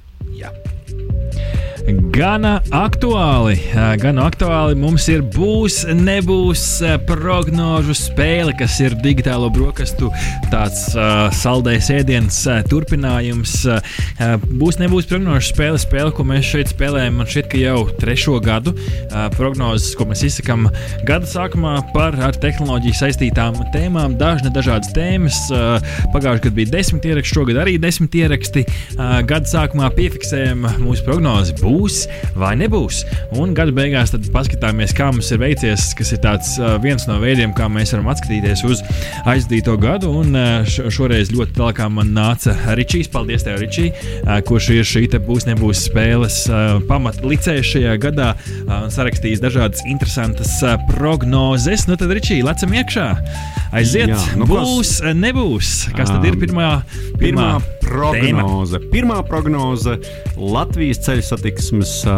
[1.87, 3.55] Gana aktuāli,
[4.01, 6.63] gan aktuāli mums ir būs, nebūs
[7.07, 10.09] prognožu spēle, kas ir digitālo brokastu
[10.51, 13.53] tāds uh, saldējs ēdiens uh, turpinājums.
[13.71, 18.35] Uh, būs, nebūs prognožu spēle, spēle, ko mēs šeit spēlējam, man šķiet, ka jau trešo
[18.43, 20.67] gadu uh, prognozes, ko mēs izsakām
[21.07, 25.39] gada sākumā par ar tehnoloģiju saistītām tēmām, dažne dažādas tēmas.
[25.53, 25.79] Uh,
[26.11, 28.67] Pagājušajā gadā bija desmit ieraksti, šogad arī desmit ieraksti.
[28.97, 31.55] Uh, gada sākumā piefiksējam mūsu prognozi.
[31.61, 32.03] Būs būs
[32.37, 33.03] vai nebūs.
[33.37, 37.53] Un gada beigās tad paskatāmies, kā mums ir veicies, kas ir tāds, viens no veidiem,
[37.57, 38.83] kā mēs varam atskatīties uz
[39.29, 40.11] aizdīto gadu.
[40.21, 40.35] Un
[40.67, 43.11] šoreiz ļoti tālāk man nāca Ričijs.
[43.13, 43.93] Paldies, tev, Ričij,
[44.47, 46.43] kurš ir šī būs nebūs spēles
[46.89, 48.33] pamatlicējs šajā gadā
[48.65, 50.57] un sarakstījis dažādas interesantas
[50.91, 51.87] prognozes.
[51.89, 53.07] Nu tad, Ričij, lecam iekšā!
[53.75, 55.15] Aiziet, Jā, nu būs, kas...
[55.17, 55.71] nebūs.
[55.95, 56.69] Kas tad ir pirmā,
[57.19, 57.47] pirmā, pirmā
[57.83, 58.79] prognoze?
[58.79, 58.91] Tēma?
[58.93, 59.97] Pirmā prognoze
[60.39, 61.66] Latvijas ceļu satiksmes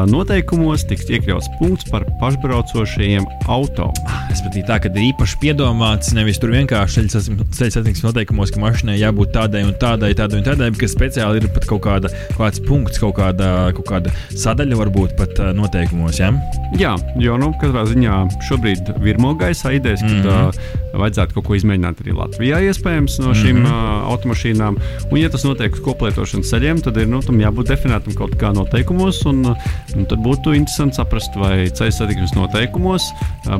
[0.09, 3.89] noteikumos tiks iekļauts punkts par pašbraucošajiem auto.
[4.31, 8.99] Es patīk tā, ka ir īpaši piedomāts nevis tur vienkārši ceļu satiksmes noteikumos, ka mašīnai
[8.99, 13.01] jābūt tādai un tādai, tādai un tādai, bet speciāli ir pat kaut, kāda, kāds punkts,
[13.01, 16.19] kaut kāda, kaut kāda sadaļa varbūt pat noteikumos.
[16.21, 16.31] Ja?
[16.79, 20.61] Jā, jo nu, katrā ziņā šobrīd virmo gaisā idejas, ka mm -hmm.
[20.93, 23.73] uh, vajadzētu kaut ko izmēģināt arī Latvijā, iespējams, no šīm mm -hmm.
[23.73, 24.77] uh, automašīnām.
[25.11, 29.25] Un, ja tas notiek uz koplietošanas ceļiem, tad ir nu, jābūt definētam kaut kā noteikumos.
[29.25, 33.09] Un, un tad būtu interesanti saprast, vai ceļu satiksmes noteikumos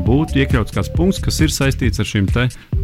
[0.06, 2.28] būtu iekļauts kāds punkts, kas ir saistīts ar šīm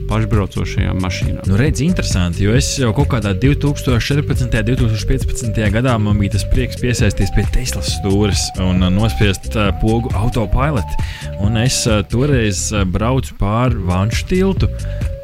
[0.10, 1.48] pašbraucošajām mašīnām.
[1.50, 4.46] Nu, redz, interesanti, jo es jau kaut kādā 2014.
[4.46, 5.62] un 2015.
[5.74, 10.96] gadā man bija tas prieks piesaistīties pie Teslas stūres un nospiest pogu autopilot.
[11.42, 11.82] Un es
[12.12, 14.70] toreiz braucu pāri Vanšu tiltu.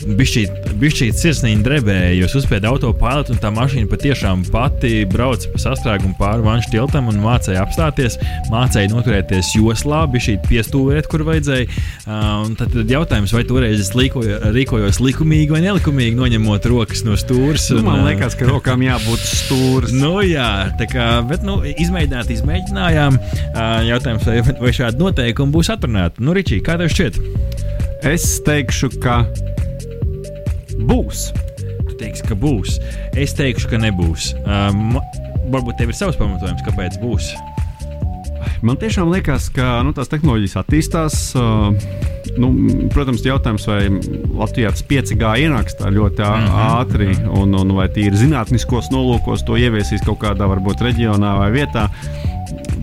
[0.08, 6.46] Bišķīt sirsnīgi drebēja, jo uzspēja autopilotu, un tā mašīna patiešām pati brauca pa sastrēgumu pāri
[6.46, 8.18] vanšu tiltam un mācīja apstāties,
[8.52, 11.68] mācīja noturēties joslā, bišķīt piestūvēt, kur vajadzēja.
[12.06, 17.18] Uh, tad, tad jautājums, vai toreiz es līkoju, rīkojos likumīgi vai nelikumīgi, noņemot rokas no
[17.20, 17.70] stūres.
[17.76, 19.96] Nu, man liekas, ka rokām jābūt stūres.
[19.96, 20.50] nu, jā,
[20.80, 23.22] tā kā, bet, nu, izmēģināt, izmēģinājām.
[23.52, 26.26] Uh, jautājums, vai, vai šādi noteikumi būs atrunāti?
[26.26, 27.22] Nu, Ričī, kā tev šķiet?
[28.08, 29.22] Es teikšu, ka
[30.88, 31.30] būs.
[31.90, 32.80] Tu teiksi, ka būs.
[33.18, 34.34] Es teikšu, ka nebūs.
[34.46, 35.00] Um,
[35.52, 37.34] varbūt tev ir savs pamatojums, kāpēc būs.
[38.62, 41.20] Man tiešām liekas, ka nu, tās tehnoloģijas attīstās.
[41.38, 41.74] Uh,
[42.42, 42.52] nu,
[42.94, 43.88] protams, jautājums, vai
[44.38, 46.68] Latvijā tas 5G ienāks tā ļoti mm -hmm.
[46.78, 47.10] ātri,
[47.42, 51.90] un, un vai tīri zinātniskos nolūkos to ieviesīs kaut kādā varbūt reģionā vai vietā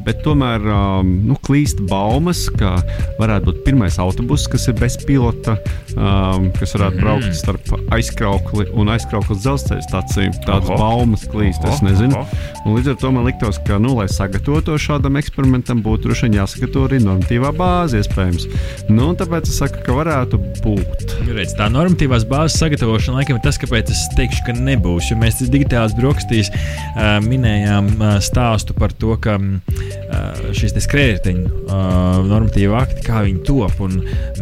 [0.08, 2.78] bet tomēr um, nu, klīst baumas, ka
[3.18, 5.58] varētu būt pirmais autobus, kas ir bezpilota,
[5.94, 7.02] um, kas varētu mm.
[7.02, 10.32] braukt starp aizkraukli un aizkrauklis dzelzceļa stāciju.
[10.46, 10.78] Tādas oho.
[10.80, 11.74] baumas klīst, oho.
[11.74, 12.24] es nezinu.
[12.64, 16.38] Un līdz ar to man liktos, ka, nu, lai sagatavotu šādam eksperimentam, būtu droši vien
[16.40, 18.48] jāsagatavo arī normatīvā bāze, iespējams.
[18.88, 21.16] Nu, tāpēc es saku, ka varētu būt.
[21.28, 25.12] Redz, tā normatīvās bāzes sagatavošana laikam ir tas, kāpēc es teikšu, ka nebūs.
[25.12, 31.44] Jo mēs digitālās brokastīs uh, minējām uh, stāstu par to, ka uh, uh, šīs skrējēju
[31.44, 33.78] uh, normatīva akti, kā viņi top.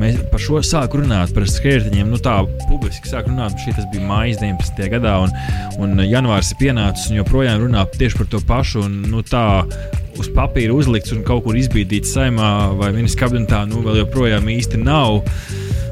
[0.00, 2.09] Mēs par šo sākām runāt, par skrējējiem.
[2.12, 4.88] Nu, tā publiski sāk runāt, šī tas bija mājas 19.
[4.96, 5.34] gadā, un,
[5.82, 8.86] un janvārs ir pienācis un joprojām runā tieši par to pašu.
[8.86, 9.46] Un, nu, tā,
[10.20, 14.82] uz papīra uzlikts un kaut kur izbīdīts saimā vai ministrs kabinetā, nu vēl joprojām īsti
[14.84, 15.22] nav.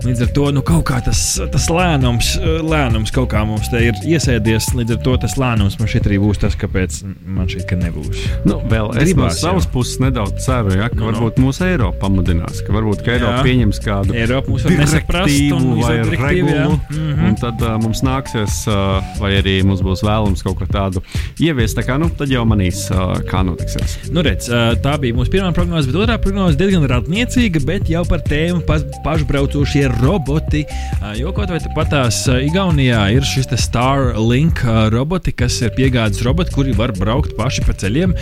[0.04, 1.20] Līdz ar to nu, kaut kā tas,
[1.52, 2.34] tas lēnums,
[2.68, 4.66] lēnums kaut kā mums te ir iesēdies.
[4.76, 8.20] Līdz ar to tas lēnums man šeit arī būs tas, kāpēc man ka nebūs.
[8.44, 9.70] Nu, vēl es Gribās, no savas jā.
[9.72, 11.16] puses nedaudz ceru, ja, ka Nu, no, nu.
[11.16, 13.44] varbūt mūsu Eiropa pamudinās, ka varbūt ka Eiropa Jā.
[13.46, 17.24] pieņems kādu nesaprast un direktīvu vai regulu, Mhm.
[17.28, 21.02] un tad uh, mums nāksies, uh, vai arī mums būs vēlams kaut ko tādu
[21.40, 21.78] ieviest.
[21.78, 23.96] Tā kā, nu, tad jau manīs, uh, kā notiksies.
[24.12, 28.04] Nu, redz, ā, tā bija mūsu pirmā prognoze, bet otrā prognoze diezgan radniecīga, bet jau
[28.08, 28.62] par tēmu
[29.04, 30.64] pašbraucošie roboti.
[31.00, 36.22] Ā, Jo kaut vai pat tās Igaunijā ir šis Starlink ā, roboti, kas ir piegādes
[36.26, 38.14] roboti, kuri var braukt paši pa ceļiem.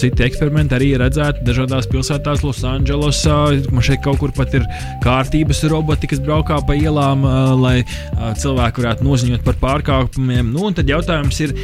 [0.00, 3.38] Citi eksperimenti arī redzēti dažādās pilsētās, Losandželosā.
[3.74, 4.64] Man šeit kaut kur pat ir
[5.04, 7.26] kārtības roboti, kas braukā pa ielām,
[7.60, 7.82] lai
[8.40, 10.52] cilvēki varētu noziņot par pārkāpumiem.
[10.54, 11.54] Nu, un tad jautājums ir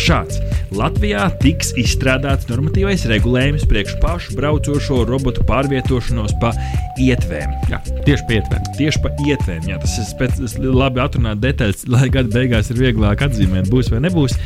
[0.00, 0.40] šāds.
[0.72, 6.54] Latvijā tiks izstrādāts normatīvais regulējums priekš pašu braucošo robotu pārvietošanos pa
[7.02, 7.58] ietvēm.
[7.72, 8.76] Jā, tieši pietvērt.
[8.76, 9.68] Tieši pa ietvēm.
[9.68, 13.90] Jā, tas ir spēc, tas labi atrunāt detaļas, lai gada beigās ir vieglāk atzīmēt, būs
[13.92, 14.36] vai nebūs.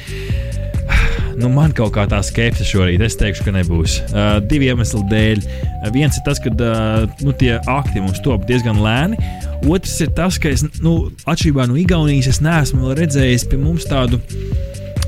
[1.37, 3.99] Nu, man kaut kā tā skepse šorīt, es teikšu, ka nebūs.
[4.09, 5.43] Uh, divi iemesli dēļ.
[5.45, 9.21] Uh, viens ir tas, ka uh, nu, tie akti mums top diezgan lēni.
[9.69, 14.23] Otrs ir tas, ka es, nu, atšķirībā no Igaunijas, es neesmu redzējis pie mums tādu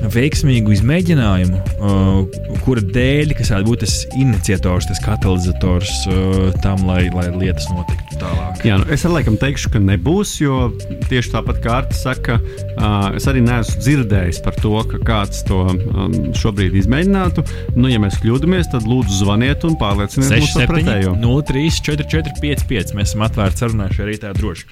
[0.03, 7.09] veiksmīgu izmēģinājumu, uh, kura dēļ, kas varētu būt tas iniciators, tas katalizators uh, tam, lai,
[7.15, 8.63] lai lietas notiktu tālāk.
[8.67, 10.69] Jā, nu, es arī laikam teikšu, ka nebūs, jo
[11.11, 15.65] tieši tāpat kā Arta saka, uh, es arī neesmu dzirdējis par to, ka kāds to
[15.67, 17.45] um, šobrīd izmēģinātu.
[17.79, 21.15] Nu, ja mēs kļūdāmies, tad lūdzu zvaniet un pārlieciniet mūs par 67, pretējo.
[21.19, 22.99] 03, 44, 55.
[22.99, 24.69] Mēs esam atvērti sarunai šajā rītā droši.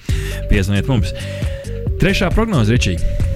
[0.51, 1.15] Piezvaniet mums.
[1.97, 3.26] Trešā prognoze, Ričija.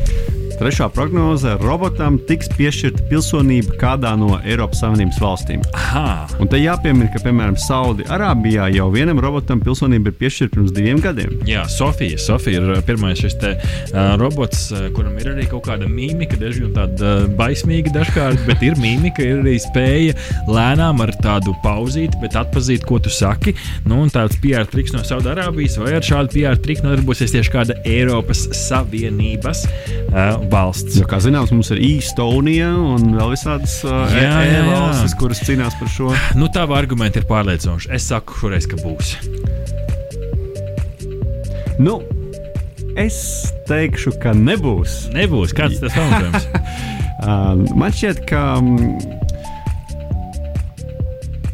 [0.61, 5.63] Trešā prognoze- robotam tiks piešķirta pilsonība kādā no Eiropas Savienības valstīm.
[5.73, 11.01] Aha, Un te jāpiemina, ka, piemēram, Saudi-Arābijā jau vienam robotam pilsonība ir piešķirta pirms diviem
[11.01, 11.33] gadiem.
[11.49, 12.19] Jā, Sofija.
[12.21, 16.37] Sofija ir uh, pirmais šis te, uh, robots, uh, kuram ir arī kaut kāda mīmika,
[16.41, 20.13] diezgan tāda uh, baismīga dažkārt, bet ir mīmika, ir arī spēja
[20.49, 23.55] lēnām ar tādu pauzīti, bet atpazīt, ko tu saki.
[23.85, 27.77] Nu, un tāds PR triks no Saudārābijas vai ar šādu PR triku nodarbosies tieši kāda
[27.85, 30.99] Eiropas Savienības uh, valsts.
[30.99, 34.65] Jo, kā zināms, mums ir Īstonija un vēl visādas uh, Jā, jā, jā.
[34.67, 36.11] valstis, kuras cīnās par šo.
[36.39, 37.91] Nu, tā argumenti ir pārliecinoši.
[37.95, 39.15] Es saku, šoreiz, ka būs.
[41.81, 42.01] Nu,
[42.99, 43.17] es
[43.69, 45.07] teikšu, ka nebūs.
[45.15, 46.47] Nebūs kāds tas pamatojums.
[47.21, 48.45] Uh, man šķiet, ka.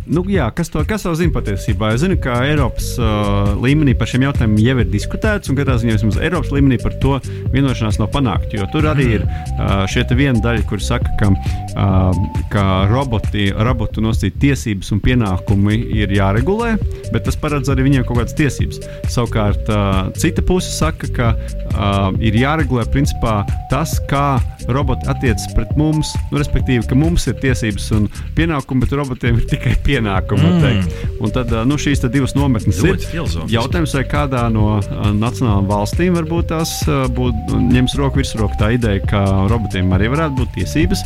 [0.08, 1.90] Nu, jā, kas to, kas to zina patiesībā?
[1.92, 5.98] Es zinu, ka Eiropas uh, līmenī par šiem jautājumiem jau ir diskutēts, un katrā ziņā
[5.98, 7.18] vismaz Eiropas līmenī par to
[7.52, 8.56] vienošanās nav panākta.
[8.56, 11.32] Jo tur arī ir uh, te viena daļa, kur saka, ka,
[11.76, 12.22] uh,
[12.54, 16.78] ka roboti, robotu nosacīt tiesības un pienākumi ir jāregulē,
[17.12, 18.80] bet tas paredz arī viņiem kaut kādas tiesības.
[19.12, 23.42] Savukārt, uh, cita puse saka, ka uh, ir jāregulē principā
[23.74, 24.38] tas, kā
[24.72, 28.08] roboti attiecas pret mums, nu, respektīvi, ka mums ir tiesības un
[28.40, 29.97] pienākumi, bet robotiem ir tikai pienākumi.
[30.06, 30.84] Mm.
[30.84, 31.08] Mm.
[31.24, 32.92] Un tad nu, šīs tad divas nometnes ir.
[32.94, 33.56] Ļoti filozofiski.
[33.56, 34.78] Jautājums, vai kādā no
[35.18, 36.74] nacionālām valstīm varbūt tās
[37.18, 41.04] būt, ņems roku virsroku tā ideja, ka robotiem arī varētu būt tiesības.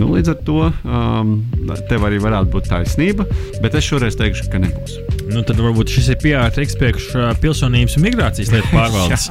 [0.00, 1.34] Nu, līdz ar to um,
[1.88, 3.26] tev arī varētu būt taisnība,
[3.64, 4.98] bet es šoreiz teikšu, ka nebūs.
[5.30, 7.08] Nu, tad varbūt šis ir PR triks priekš
[7.40, 9.30] pilsonības un migrācijas lietu pārvaldes.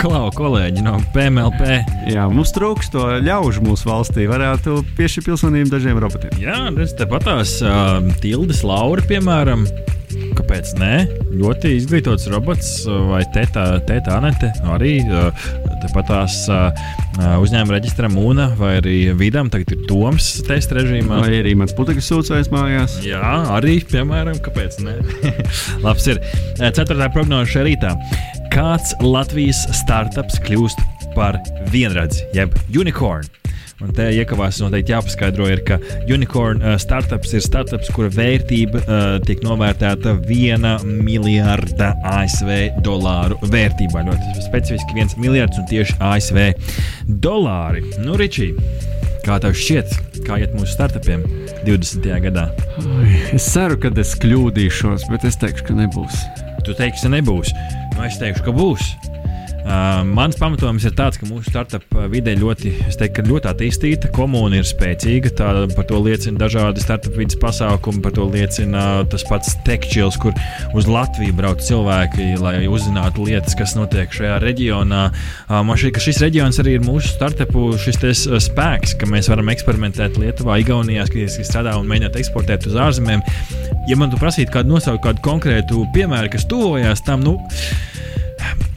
[0.00, 1.80] Klau, kolēģi no PMLP.
[2.14, 4.24] Jā, mums trūkst to ļaužu mūsu valstī.
[4.30, 6.34] Varētu piešķirt pilsonību dažiem robotiem.
[6.40, 7.98] Jā, redz, tepat tās uh,
[8.46, 9.64] Tildes Laura, piemēram.
[10.38, 10.90] Kāpēc nē?
[11.34, 12.68] Ļoti izglītots robots
[13.08, 14.52] vai tēta, tēta Anete.
[14.70, 15.24] Arī ā,
[15.82, 16.36] tepat tās
[17.16, 19.50] uzņēmuma reģistra Mūna vai arī Vidam.
[19.52, 21.20] Tagad ir Toms testa režīmā.
[21.24, 22.98] Vai arī mans putekļu sūcējs mājās?
[23.06, 23.22] Jā,
[23.56, 24.98] arī, piemēram, kāpēc ne?
[25.86, 26.20] Labs ir.
[26.60, 27.94] Ceturtā prognoze šajā rītā.
[28.54, 30.84] Kāds Latvijas startups kļūst
[31.16, 31.40] par
[31.72, 33.26] vienradzi, jeb unicorn?
[33.84, 35.76] Un te iekavās noteikti jāpaskaidro, ir, ka
[36.08, 44.06] unicorn uh, startups ir startups, kura vērtība uh, tiek novērtēta viena miljarda ASV dolāru vērtībā.
[44.08, 46.40] Ļoti specifiski viens miljards un tieši ASV
[47.06, 47.82] dolāri.
[48.02, 48.50] Nu, Ričī,
[49.26, 51.24] kā tev šķiet, kā iet mūsu startupiem
[51.66, 52.06] 20.
[52.26, 52.48] gadā?
[53.34, 56.22] Es ceru, ka es kļūdīšos, bet es teikšu, ka nebūs.
[56.66, 57.52] Tu teiksi, ka nebūs.
[57.94, 58.90] Nu, es teikšu, ka būs.
[59.66, 64.68] Uh, mans pamatojums ir tāds, ka mūsu startup vide ļoti, teiktu, ļoti attīstīta, komūna ir
[64.68, 65.32] spēcīga.
[65.34, 70.36] Tā, par to liecina dažādi startup vidas pasākumi, par to liecina tas pats tekčils, kur
[70.78, 75.02] uz Latviju brauc cilvēki, lai uzzinātu lietas, kas notiek šajā reģionā.
[75.48, 77.72] Uh, man šķiet, ka šis reģions arī ir mūsu startupu
[78.04, 83.26] tes, spēks, ka mēs varam eksperimentēt Lietuvā, Igaunijā, kas strādā un mēģināt eksportēt uz ārzemēm.
[83.90, 87.40] Ja man tu prasītu kādu nosaukt kādu konkrētu piemēru, kas tuvojās tam, nu,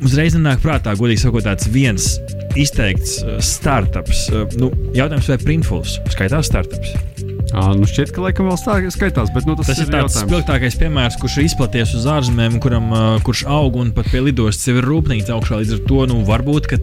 [0.05, 2.11] uzreiz nāk prātā, godīgi sakot, tāds viens
[2.59, 4.27] izteikts uh, startups.
[4.33, 7.28] Uh, nu, jautājums, vai Printfuls skaitās startups?
[7.49, 10.13] À, nu šķiet, ka laikam vēl stāv skaitās, bet nu, tas, Tas ir ir tāds
[10.13, 10.27] jautājums.
[10.29, 12.91] spilgtākais piemērs, kurš ir izplaties uz ārzemēm, kuram,
[13.25, 15.57] kurš aug un pat pie lidostas jau ir rūpnīca augšā.
[15.63, 16.77] Līdz ar to nu, varbūt, ka,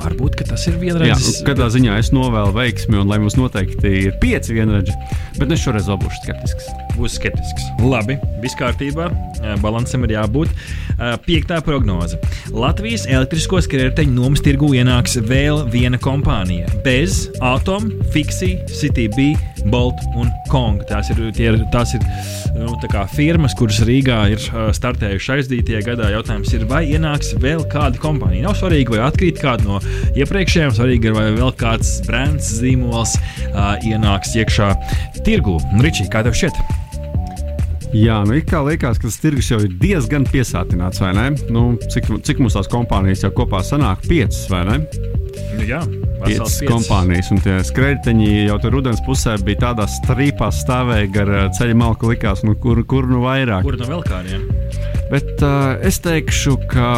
[0.00, 1.26] varbūt ka tas ir Jā, vienreiz.
[1.26, 4.96] nu, katrā ziņā es novēlu veiksmi, un lai mums noteikti ir pieci vienreģi,
[5.38, 6.70] bet es šoreiz būšu skeptisks.
[6.98, 7.68] būs skeptisks.
[7.84, 9.10] Labi, viss kārtībā,
[9.62, 10.48] balansam ir jābūt.
[11.28, 12.16] Piektā prognoze.
[12.50, 19.36] Latvijas elektrisko skrējēju nomas tirgu ienāks vēl viena kompānija- bez Atom, Fixi, CTB,
[19.66, 20.82] Bolt un Kong.
[20.88, 22.04] Tās ir, tie tās ir
[22.56, 24.42] nu, tā firmas, kuras Rīgā ir
[24.76, 26.10] startējušas aizdītajā gadā.
[26.14, 28.46] Jautājums ir, vai ienāks vēl kāda kompānija.
[28.48, 29.80] Nav svarīgi, vai atkrīt kāda no
[30.18, 34.74] iepriekšējām, svarīgi ir, vai vēl kāds brands zīmols uh, ienāks iekšā
[35.26, 35.58] tirgu.
[35.82, 36.87] Ričī, kā tev šķiet?
[37.96, 41.30] Jā, nu it kā liekas, ka tas tirgus jau ir diezgan piesātināts, vai ne?
[41.52, 44.02] Nu, cik, cik mums tās kompānijas jau kopā sanāk?
[44.04, 44.76] Piecas, vai ne?
[45.56, 45.80] Nu, jā,
[46.20, 51.42] Piecas kompānijas, un tie skrejteņi jau tur rudens pusē bija tādā strīpā stāvēja gar ā,
[51.56, 53.64] ceļa malku, likās, nu, kur, kur nu vairāk.
[53.64, 54.44] Kur no vēl kādiem?
[55.08, 56.92] Bet uh, es teikšu, ka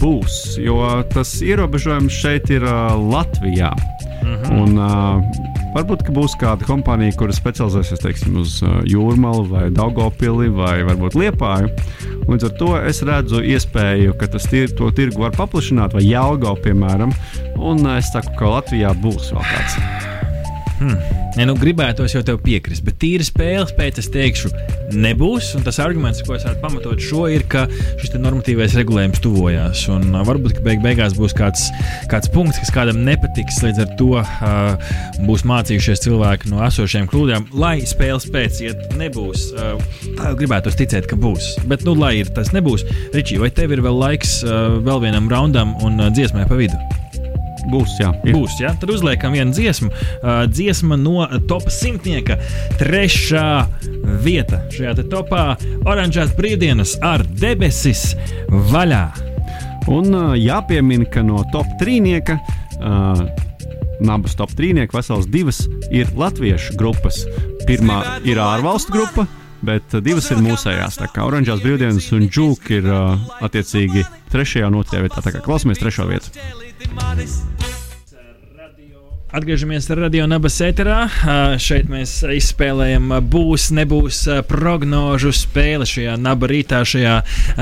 [0.00, 0.80] būs, jo
[1.12, 3.74] tas ierobežojums šeit ir uh, Latvijā.
[4.24, 4.56] Mhm.
[4.56, 10.80] Un, uh, varbūt būs kāda kompānija, kura specializēsies teiksim, uz uh, jūrmālu, vai Daugopili, vai
[10.88, 11.72] varbūt Liepāju.
[12.30, 17.14] Līdz ar to es redzu iespēju, ka tir, to tirgu var paplašināt, vai Jālgau, piemēram.
[17.56, 20.09] Un uh, es saku, ka Latvijā būs vēl kāds.
[20.80, 24.50] Ja, nu, gribētos jau tev piekrist, bet tīri spēles pēc es teikšu,
[24.96, 25.52] nebūs.
[25.58, 27.66] Un tas arguments, ko es varu pamatot šo, ir, ka
[28.00, 29.84] šis normatīvais regulējums tuvojās.
[29.92, 31.68] Un uh, varbūt, beig beigās būs kāds,
[32.10, 33.60] kāds punkts, kas kādam nepatiks.
[33.64, 34.94] Līdz ar to uh,
[35.28, 39.50] būs mācījušies cilvēki no esošajām kļūdām, lai spēles pēc iet nebūs.
[39.54, 41.54] Uh, gribētos ticēt, ka būs.
[41.70, 45.30] Bet, nu, lai ir tas nebūs, Ričī, vai tev ir vēl laiks uh, vēl vienam
[45.30, 46.80] raundam un uh, dziesmai pa vidu?
[47.70, 48.12] Būs, jā.
[48.24, 48.34] ir.
[48.36, 48.72] Būs, ja?
[48.80, 49.90] Tad uzliekam vienu dziesmu.
[49.90, 52.38] Uh, dziesma no top simtnieka.
[52.80, 53.46] Trešā
[54.24, 55.44] vieta šajā te topā-
[55.90, 58.14] oranžās brīvdienas ar debesis
[58.48, 59.04] vaļā.
[59.90, 62.40] Un uh, jāpiemina, ka no top trīnieka.
[62.80, 63.28] Uh,
[64.00, 67.20] Nabas top trīnieka vesels divas ir latviešu grupas.
[67.68, 69.26] Pirmā ir ārvalstu grupa,
[69.66, 71.00] bet uh, divas ir mūsējās.
[71.00, 75.24] Tā kā oranžās brīvdienas un džūka ir uh, attiecīgi trešajā un otrajā vietā.
[75.24, 76.34] Tā kā klausamies trešo vietu.
[79.30, 81.04] Atgriežamies radio nabas ēterā.
[81.06, 87.12] Uh, šeit mēs izspēlējam būs, nebūs prognožu spēli šajā naba rītā, šajā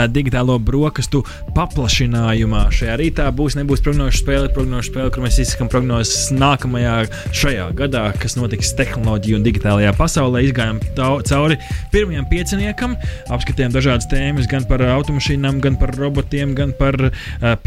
[0.08, 1.20] digitālo brokastu
[1.52, 2.62] paplašinājumā.
[2.72, 6.94] Šajā rītā būs, nebūs prognožu spēle, prognožu spēle, kur mēs izsakām prognozes nākamajā
[7.36, 10.46] šajā gadā, kas notiks tehnoloģiju un digitālajā pasaulē.
[10.48, 11.60] Izgājām cauri
[11.92, 12.96] pirmajam pieciniekam,
[13.28, 17.10] apskatījām dažādas tēmas gan par automašīnām, gan par robotiem, gan par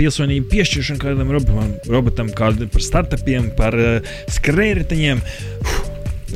[0.02, 5.24] pilsonību piešķiršanu kādam robotam, robotam kādu par startupiem, par uh, skrējējiņiem.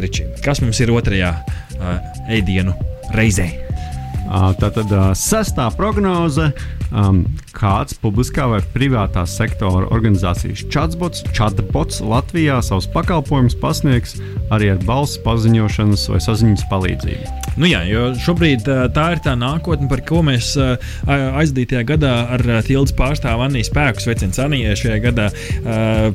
[0.04, 1.94] Ričī, kas mums ir otrajā uh,
[2.36, 2.76] ēdienu
[3.16, 3.65] reizē?
[4.26, 6.52] Tātad sestā prognoze.
[6.96, 7.24] Um,
[7.56, 14.16] kāds publiskā vai privātā sektora organizācijas chatbots, chatbots Latvijā savus pakalpojumus pasniegs
[14.54, 17.34] arī ar balss paziņošanas vai saziņas palīdzību.
[17.56, 20.54] Nu jā, jo šobrīd tā ir tā nākotne, par ko mēs
[21.08, 25.30] aizdītajā gadā ar tildes pārstāvu Aniju Spēku sveicienu Anijai šajā gadā,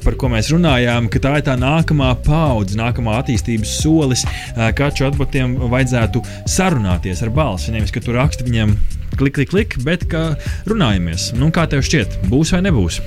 [0.05, 5.57] par ko mēs runājām, ka tā ir tā nākamā paudze, nākamā attīstības solis, kā chatbotiem
[5.73, 7.73] vajadzētu sarunāties ar balsi.
[7.73, 8.73] Nevis, ka tu raksti viņiem
[9.21, 10.31] klik, klik, klik, bet kā
[10.71, 11.31] runājamies.
[11.37, 13.01] Nu, kā tev šķiet, būs vai nebūs?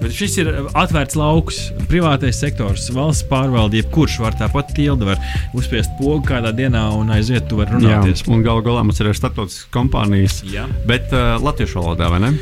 [0.00, 0.48] Bet šis ir
[0.80, 1.58] atvērts lauks,
[1.90, 3.82] privātais sektors, valsts pārvalde.
[3.82, 5.20] Jebkurš var tāpat tildi, var
[5.52, 8.24] uzspiest pogu kādā dienā un aiziet, tu vari runāties.
[8.32, 10.64] un galu galā mums ir arī starptautiskas kompānijas, Jā.
[10.88, 12.32] bet uh, latviešu valodā, vai ne?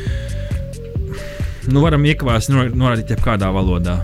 [1.68, 3.98] Nu, varam iekavās nor- norādīt jebkādā valodā.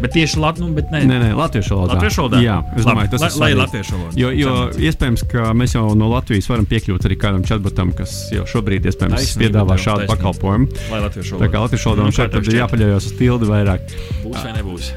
[0.00, 1.00] Bet tieši Latvijas, nu, bet ne.
[1.08, 1.94] Nē, nē, latviešu valodā.
[1.96, 2.40] Latviešu valodā?
[2.44, 4.16] Jā, es Labi, domāju, tas lai- ir lai latviešu valodā.
[4.20, 4.52] Jo, jo
[4.88, 9.16] iespējams, ka mēs jau no Latvijas varam piekļūt arī kādam chatbotam, kas jau šobrīd iespējams
[9.16, 10.16] Taisnība piedāvā šādu taisnība.
[10.16, 10.66] pakalpojumu.
[10.92, 11.50] Lai latviešu Tā valodā.
[11.52, 13.80] kā latviešu valodā Nu, mums šeit ir jāpaļaujas uz tildi vairāk.
[14.24, 14.92] Būs vai nebūs?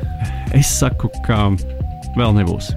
[0.54, 1.50] Es saku, ka
[2.18, 2.74] vēl nebūs.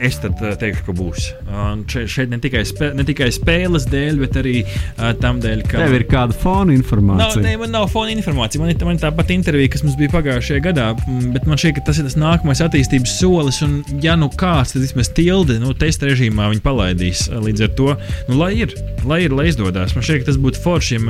[0.00, 1.26] Es tad uh, teikšu, ka būs.
[1.50, 5.64] Un šeit, šeit ne, tikai spē, ne tikai spēles dēļ, bet arī uh, tam dēļ,
[5.68, 5.82] ka.
[5.82, 7.42] Tev ir kāda fona Nav, informācija.
[7.44, 8.62] ne, man nav fona informācija.
[8.62, 11.76] Man ir, man ir tāpat intervija, kas mums bija pagājušajā gadā, mm, bet man šķiet,
[11.76, 13.60] ka tas ir tas nākamais attīstības solis.
[13.66, 17.26] Un, ja nu kāds, tad vismaz tilde, nu, testa režīmā viņi palaidīs.
[17.30, 17.90] Līdz ar to,
[18.30, 18.72] nu, lai ir,
[19.04, 19.92] lai ir, lai izdodas.
[19.96, 21.00] Man šķiet, ka tas būtu forši,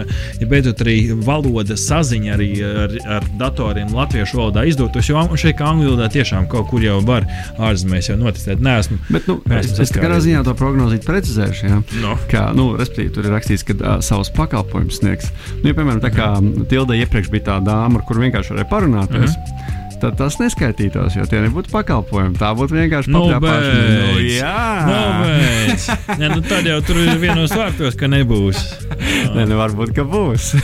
[0.40, 5.06] ja, beidzot arī valoda saziņa arī ar, ar datoriem latviešu valodā izdotos.
[5.10, 7.28] Jo šķiet, ka angļu valodā tiešām kaut kur jau var
[7.60, 8.62] ārzemēs jau noticēt.
[8.64, 8.98] Nē, esmu.
[9.10, 11.66] Bet, nu, Mēs es, es katrā ziņā to prognozīt precizēšu.
[11.70, 11.80] Ja?
[12.02, 12.16] No.
[12.30, 15.30] Kā, nu, respektīvi, tur ir rakstīts, ka uh, savus pakalpojumus sniegs.
[15.60, 16.32] Nu, ja, piemēram, tā kā
[16.70, 19.36] Tilda iepriekš bija tā dāma, ar kuru vienkārši varēja parunāties.
[20.00, 22.38] Tad tas neskaitītos, jo tie nebūtu pakalpojumi.
[22.40, 23.98] Tā būtu vienkārši Nu, papļāpāšana.
[24.00, 24.60] Nu, jā,
[25.20, 25.88] beidz.
[26.22, 28.62] Nē, nu, tad jau tur ir vienos vārtos, ka nebūs.
[29.36, 30.54] Nē, nu, varbūt, ka būs.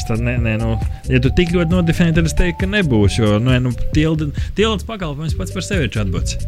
[0.00, 0.70] Es tad ne, ne, nu,
[1.12, 3.18] ja tu tik ļoti nodefinē, tad es teiktu, ka nebūs.
[3.20, 6.38] Jo nu, nu, tildes pakalpojums pats par sevi ir chatbots.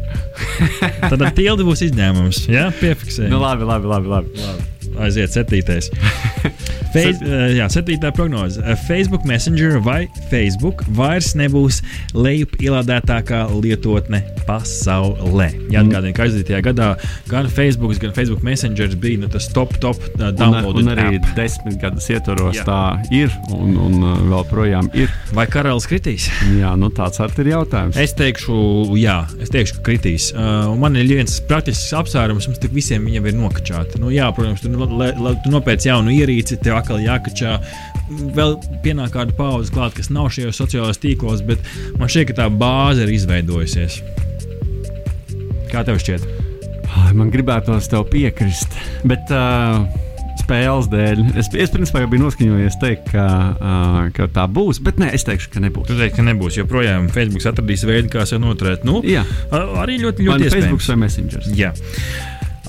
[1.11, 2.47] Tad ar tildi būs izņēmums.
[2.49, 3.29] Jā, piefiksē.
[3.29, 4.09] nu, labi, labi, labi.
[4.09, 4.73] labi.
[5.05, 5.93] Aiziet, septītais.
[6.93, 8.61] Face, uh, jā, septītā prognoze.
[8.61, 11.81] Uh, Facebook Messenger vai Facebook vairs nebūs
[12.13, 15.49] lejupielādētākā lietotne pasaulē.
[15.73, 16.89] Jāatgādina, ka aizdītajā gadā
[17.31, 20.79] gan Facebook, gan Facebook Messenger bija nu, tas top, top uh, Un, download.
[20.83, 22.65] un arī desmit gadus ietvaros Jā.
[22.67, 22.79] tā
[23.15, 23.97] ir, un, un
[24.29, 25.11] vēl projām ir.
[25.35, 26.27] Vai karalis kritīs?
[26.59, 27.97] Jā, nu, tāds arī ir jautājums.
[27.99, 28.57] Es teikšu,
[28.99, 30.29] jā, es teikšu, ka kritīs.
[30.35, 34.01] Uh, un man ir viens praktisks apsvērums, mums tik visiem viņam ir nokačāti.
[34.03, 37.55] Nu, jā, protams, tu, lai- lai tu nopērci jaunu ierīci, tev atkal jākačā.
[38.35, 41.63] Vēl pienāk kāda pauze klāt, kas nav šajos sociālajos tīklos, bet
[41.97, 44.01] man šķiet, ka tā bāze ir izveidojusies.
[45.71, 46.27] Kā tev šķiet?
[47.17, 48.75] Man gribētos tev piekrist,
[49.09, 49.81] bet uh,
[50.43, 54.99] spēles dēļ es, es principā jau biju noskaņojies teikt, ka, uh, ka tā būs, bet
[55.01, 55.87] nē, es teikšu, ka nebūs.
[55.89, 58.85] Tu teiksi, ka nebūs, jo projām Facebook atradīs veidu, kā sev noturēt.
[58.85, 60.91] Nu, Jā, arī ļoti, ļoti Facebook iespējams.
[60.91, 61.49] vai Messenger.
[61.57, 61.73] Jā.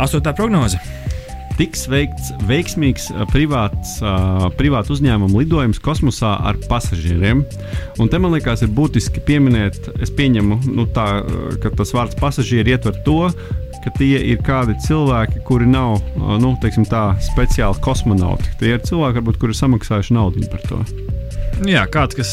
[0.00, 0.80] Astotā prognoze.
[1.54, 3.98] Tiks veikts veiksmīgs privāts,
[4.58, 7.44] privāts uzņēmuma lidojums kosmosā ar pasažieriem.
[8.02, 11.06] Un te man liekas, ir būtiski pieminēt, es pieņemu, nu, tā,
[11.62, 13.28] ka tas vārds pasažieri ietver to,
[13.84, 16.00] ka tie ir kādi cilvēki, kuri nav
[16.40, 16.54] nu,
[16.90, 18.54] tā, speciāli kosmonauti.
[18.60, 20.80] Tie ir cilvēki, varbūt, kuri ir samaksājuši naudu par to.
[21.62, 22.30] Jā, kāds, kas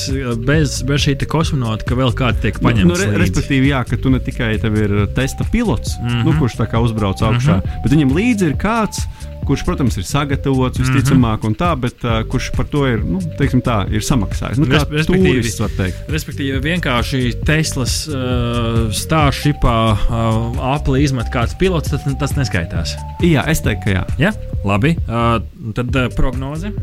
[0.47, 2.89] bez, bez šī kosmonauta, ka vēl kāds tiek paņemts.
[2.89, 3.19] Nu, re, līdzi.
[3.21, 6.15] respektīvi, jā, ka tu ne tikai tev ir testa pilots, mm Mhm.
[6.15, 6.25] -hmm.
[6.25, 7.83] nu, kurš tā kā uzbrauc augšā, mm -hmm.
[7.83, 9.05] bet viņam līdzi ir kāds.
[9.47, 13.63] Kurš, protams, ir sagatavots visticamāk, un tā, bet uh, kurš par to ir, nu, teiksim,
[13.65, 14.61] tā, ir samaksājis.
[14.61, 16.03] Nu, kā turists, var teikt.
[16.13, 22.95] Respektīvi, vienkārši Teslas uh, stāvšipā uh, Apple izmet kāds pilots, tad tas neskaitās.
[23.25, 24.05] Jā, es teiktu, ka jā.
[24.21, 24.33] Ja?
[24.67, 25.39] Labi, uh,
[25.77, 26.73] tad uh, prognoze.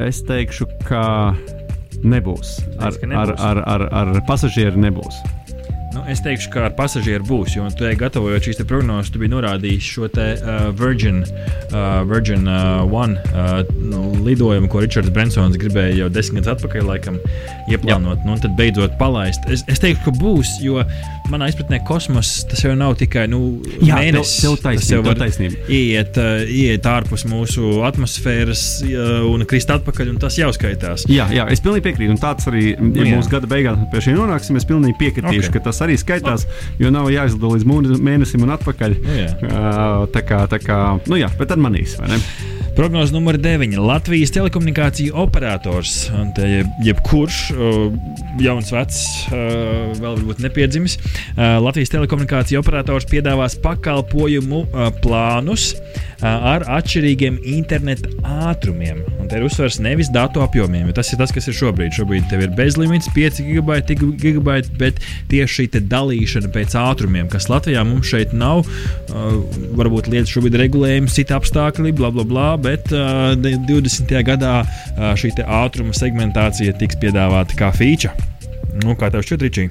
[0.00, 1.04] Es teikšu, ka
[2.02, 2.58] nebūs.
[2.80, 3.38] Ar, nebūs.
[3.38, 5.20] ar, ar, ar, ar pasažieru nebūs.
[5.94, 9.34] Nu, es teikšu, ka ar pasažieru būs, jo tu ej gatavojot šīs prognozes, tu biji
[9.34, 15.58] norādījis šo te uh, Virgin, uh, Virgin uh, One uh, nu, lidojumu, ko Ričards Brensons
[15.60, 17.18] gribēja jau desmit gadus atpakaļ, laikam,
[17.72, 19.44] ieplānot, nu, un tad beidzot palaist.
[19.48, 20.82] Es, es teiktu, ka būs, jo
[21.32, 23.38] manā izpratnē kosmos tas jau nav tikai nu,
[23.80, 24.42] Jā, tev- mēnesis.
[24.44, 25.60] tev Tas taisnība, jau tev var taisnība.
[25.72, 31.06] Iet, uh, iet ārpus mūsu atmosfēras uh, un krist atpakaļ, un tas jau skaitās.
[31.10, 32.12] Jā, jā, es pilnīgi piekrītu.
[32.14, 33.16] Un tāds arī, ja Nu, jā.
[33.16, 35.50] mūsu gada beigās pie šī nonāksim, es pilnīgi piekritīšu, Ok.
[35.50, 35.58] okay.
[35.58, 36.46] ka tas arī skaitās,
[36.78, 38.98] jo nav jāizlido līdz mūne- mēnesim un atpakaļ.
[39.04, 39.30] Nu, jā.
[39.48, 42.20] Uh, tā kā, tā kā, nu jā, bet tad manīs, vai ne?
[42.74, 43.76] Prognoze numur 9.
[43.78, 47.36] Latvijas telekomunikāciju operators, te jeb, jebkurš
[48.42, 48.98] jauns, vecs,
[49.30, 50.96] vēl varbūt nepiedzimis.
[51.38, 54.64] Latvijas telekomunikāciju operators piedāvās pakalpojumu
[55.04, 55.70] plānus
[56.24, 58.10] ar atšķirīgiem interneta
[58.50, 59.04] ātrumiem.
[59.20, 61.94] Un te ir uzsvers nevis datu apjomiem, jo tas ir tas, kas ir šobrīd.
[61.94, 64.98] Šobrīd tev ir bezlimits, 5 gigabaiti, gigabaiti, bet
[65.30, 68.64] tieši šī dalīšana pēc ātrumiem, kas Latvijā mums šeit nav,
[69.78, 74.14] varbūt lietas šobrīd regulējums, citi apstākļi, bla, bla, bla, bet uh, de- 20.
[74.26, 78.14] gadā uh, šī ātruma segmentācija tiks piedāvāta kā feature.
[78.82, 79.68] Nu, kā tev šķiet, Ričī?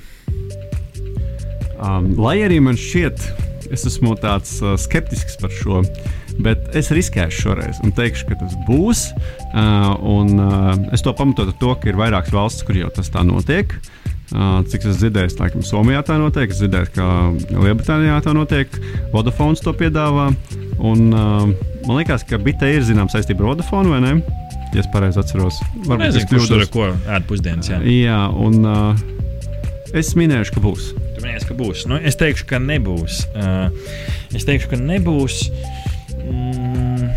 [1.84, 3.26] Um, lai arī man šķiet,
[3.74, 5.82] es esmu tāds uh, skeptisks par šo,
[6.44, 9.10] bet es riskēšu šoreiz un teikšu, ka tas būs.
[9.52, 13.12] Uh, un, uh, es to pamatotu ar to, ka ir vairākas valstis, kur jau tas
[13.12, 13.76] tā notiek.
[14.34, 17.10] Uh, cik es dzirdēju, kā Somijā tā notiek, es dzirdēju, ka
[17.52, 18.80] Lielbritānijā tā notiek,
[19.12, 20.32] Vodafone to piedāvā.
[20.80, 24.14] Un, uh, man liekas, ka Bita ir zināms saistība ar Vodafone, vai ne?
[24.74, 27.70] Ja es pareizi atceros, varbūt Nezinu, es kurš tur ar ko ēd pusdienas.
[27.70, 27.80] Jā.
[27.86, 29.04] Jā, un uh,
[29.94, 30.88] es minēšu, ka būs.
[31.14, 31.86] Tu minēji, ka būs.
[31.92, 33.20] Nu, es teikšu, ka nebūs.
[33.36, 33.70] Uh,
[34.34, 35.44] es teikšu, ka nebūs.
[36.24, 37.12] Mm,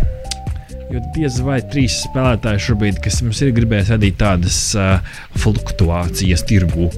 [0.92, 4.98] jo diez vai trīs spēlētāji šobrīd, kas mums ir gribējis radīt tādas uh,
[5.40, 6.90] fluktuācijas tirgu.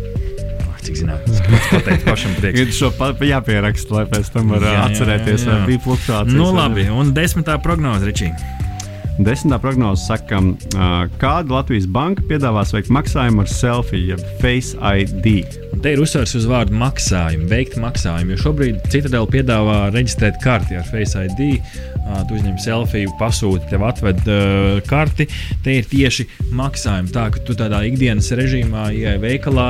[1.03, 1.61] Zinātniski.
[1.73, 2.63] Pateikt pašam priekš.
[2.65, 5.59] Ir šo pa, jāpieraksta, lai pēc tam var Jā, jā, atcerēties, jā, jā.
[5.59, 6.39] vai bija fluktuācijas.
[6.39, 8.33] Nu, labi, un desmitā prognoze, Ričī.
[9.19, 10.39] Desmitā prognoze saka,
[11.19, 15.27] kāda Latvijas banka piedāvās veikt maksājumu ar selfiju, jeb Face ID.
[15.75, 18.37] Un te ir uzsvers uz vārdu maksājumu, veikt maksājumu.
[18.37, 21.59] Jo šobrīd Citadela piedāvā reģistrēt karti ar Face ID.
[22.29, 25.27] Tu uzņem selfiju, pasūti, tev atved uh, karti.
[25.67, 27.11] Te ir tieši maksājumi.
[27.15, 29.69] Tā ka tu tādā ikdienas režīmā ienāc veikalā,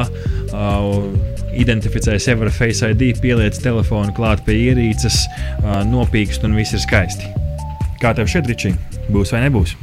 [0.52, 0.92] uh,
[1.56, 5.24] identificē sevi ar Face ID, pieliec telefonu klāt pie ierīces,
[5.62, 7.32] uh, nopīkst un viss ir skaisti.
[7.98, 8.76] Kā tev šķiet, Ričī?
[9.08, 9.76] Būs vai nebūs?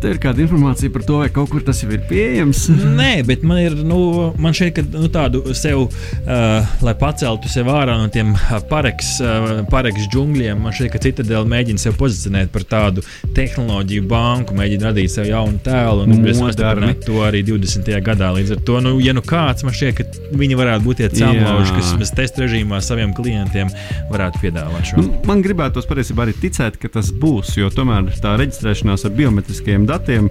[0.00, 2.62] Te ir kāda informācija par to, vai kaut kur tas jau ir pieejams.
[3.00, 7.68] Nē, bet man ir nu, man šeit ka, nu, tādu sev, uh, lai paceltu sevi
[7.74, 10.62] ārā no tiem uh, pareks, uh, pareks džungļiem.
[10.64, 13.04] Man šeit, ka Citadela mēģina sevi pozicionēt par tādu
[13.36, 17.92] tehnoloģiju banku, mēģina radīt sev jaunu tēlu un pastiprināt to arī 20.
[18.06, 18.32] gadā.
[18.38, 21.76] Līdz ar to, nu, ja nu kāds man šķiet, ka viņi varētu būt tie cēloņi,
[21.76, 23.68] kas mēs testa režīmā saviem klientiem
[24.08, 25.04] varētu piedāvāt šo.
[25.28, 30.30] Man gribētos patiesībā arī ticēt, ka tas būs, jo tomēr tā reģistrēšanās ar biometriskiem datiem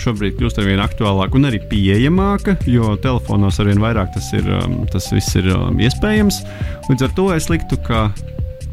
[0.00, 4.48] šobrīd kļūst ar vien aktuālāka un arī pieejamāka, jo telefonos ar vien vairāk tas, ir,
[4.92, 5.50] tas viss ir
[5.86, 6.42] iespējams.
[6.90, 8.08] Līdz ar to es liktu, ka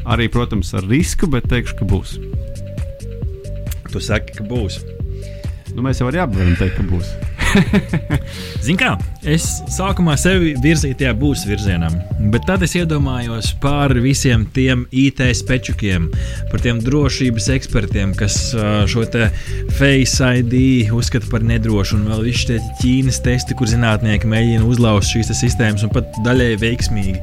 [0.08, 2.18] arī, protams, ar risku, bet teikšu, ka būs.
[3.88, 4.82] Tu saki, ka būs.
[5.74, 7.37] Nu, mēs jau arī apgādājam, teikt, ka būs.
[8.64, 8.92] Zini, kā
[9.28, 11.88] es sākumā sevi virzīju tajā būs virzienā,
[12.32, 16.08] bet tad es iedomājos par visiem tiem IT spečukiem,
[16.52, 18.38] par tiem drošības ekspertiem, kas
[18.90, 19.06] šo
[19.78, 25.14] Face ID uzskata par nedrošu, un vēl visi šie Ķīnas testi, kur zinātnieki mēģina uzlauzt
[25.14, 27.20] šīs sistēmas un pat daļēji veiksmīgi.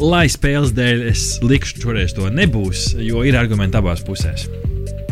[0.00, 4.46] Lai spēles dēļ es likšu šoreiz to nebūs, jo ir argumenti abās pusēs.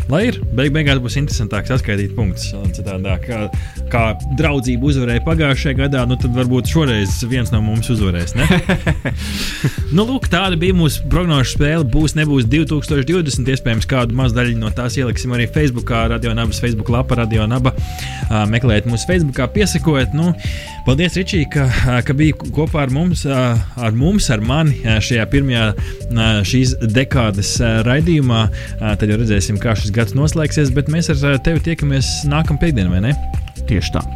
[0.09, 2.47] Lai ir, beig beigās būs interesantāk saskaitīt punktus.
[2.73, 3.43] Citādā, kā,
[3.93, 4.03] kā
[4.39, 8.33] draudzība uzvarēja pagājušajā gadā, nu tad varbūt šoreiz viens no mums uzvarēs.
[9.95, 11.85] nu, lūk, tāda bija mūsu prognožu spēle.
[11.93, 13.51] Būs, nebūs 2020.
[13.53, 17.75] Iespējams, kādu mazu daļu no tās ieliksim arī Facebook, Radio Nabas Facebook lapa, Radio Naba.
[18.49, 20.17] Meklējiet mūsu Facebook, piesakojiet.
[20.17, 20.33] Nu,
[20.89, 21.67] paldies, Ričī, ka,
[22.05, 25.69] ka biji kopā ar mums, ar mums, ar mani šajā pirmajā
[26.49, 28.43] šīs dekādes ā, raidījumā.
[28.81, 33.01] Tad jau redzēsim, kā šis gads noslēgsies, bet mēs ar tevi tiekamies nākamā piekdienā, vai
[33.09, 33.15] ne?
[33.67, 34.05] Tieši tā.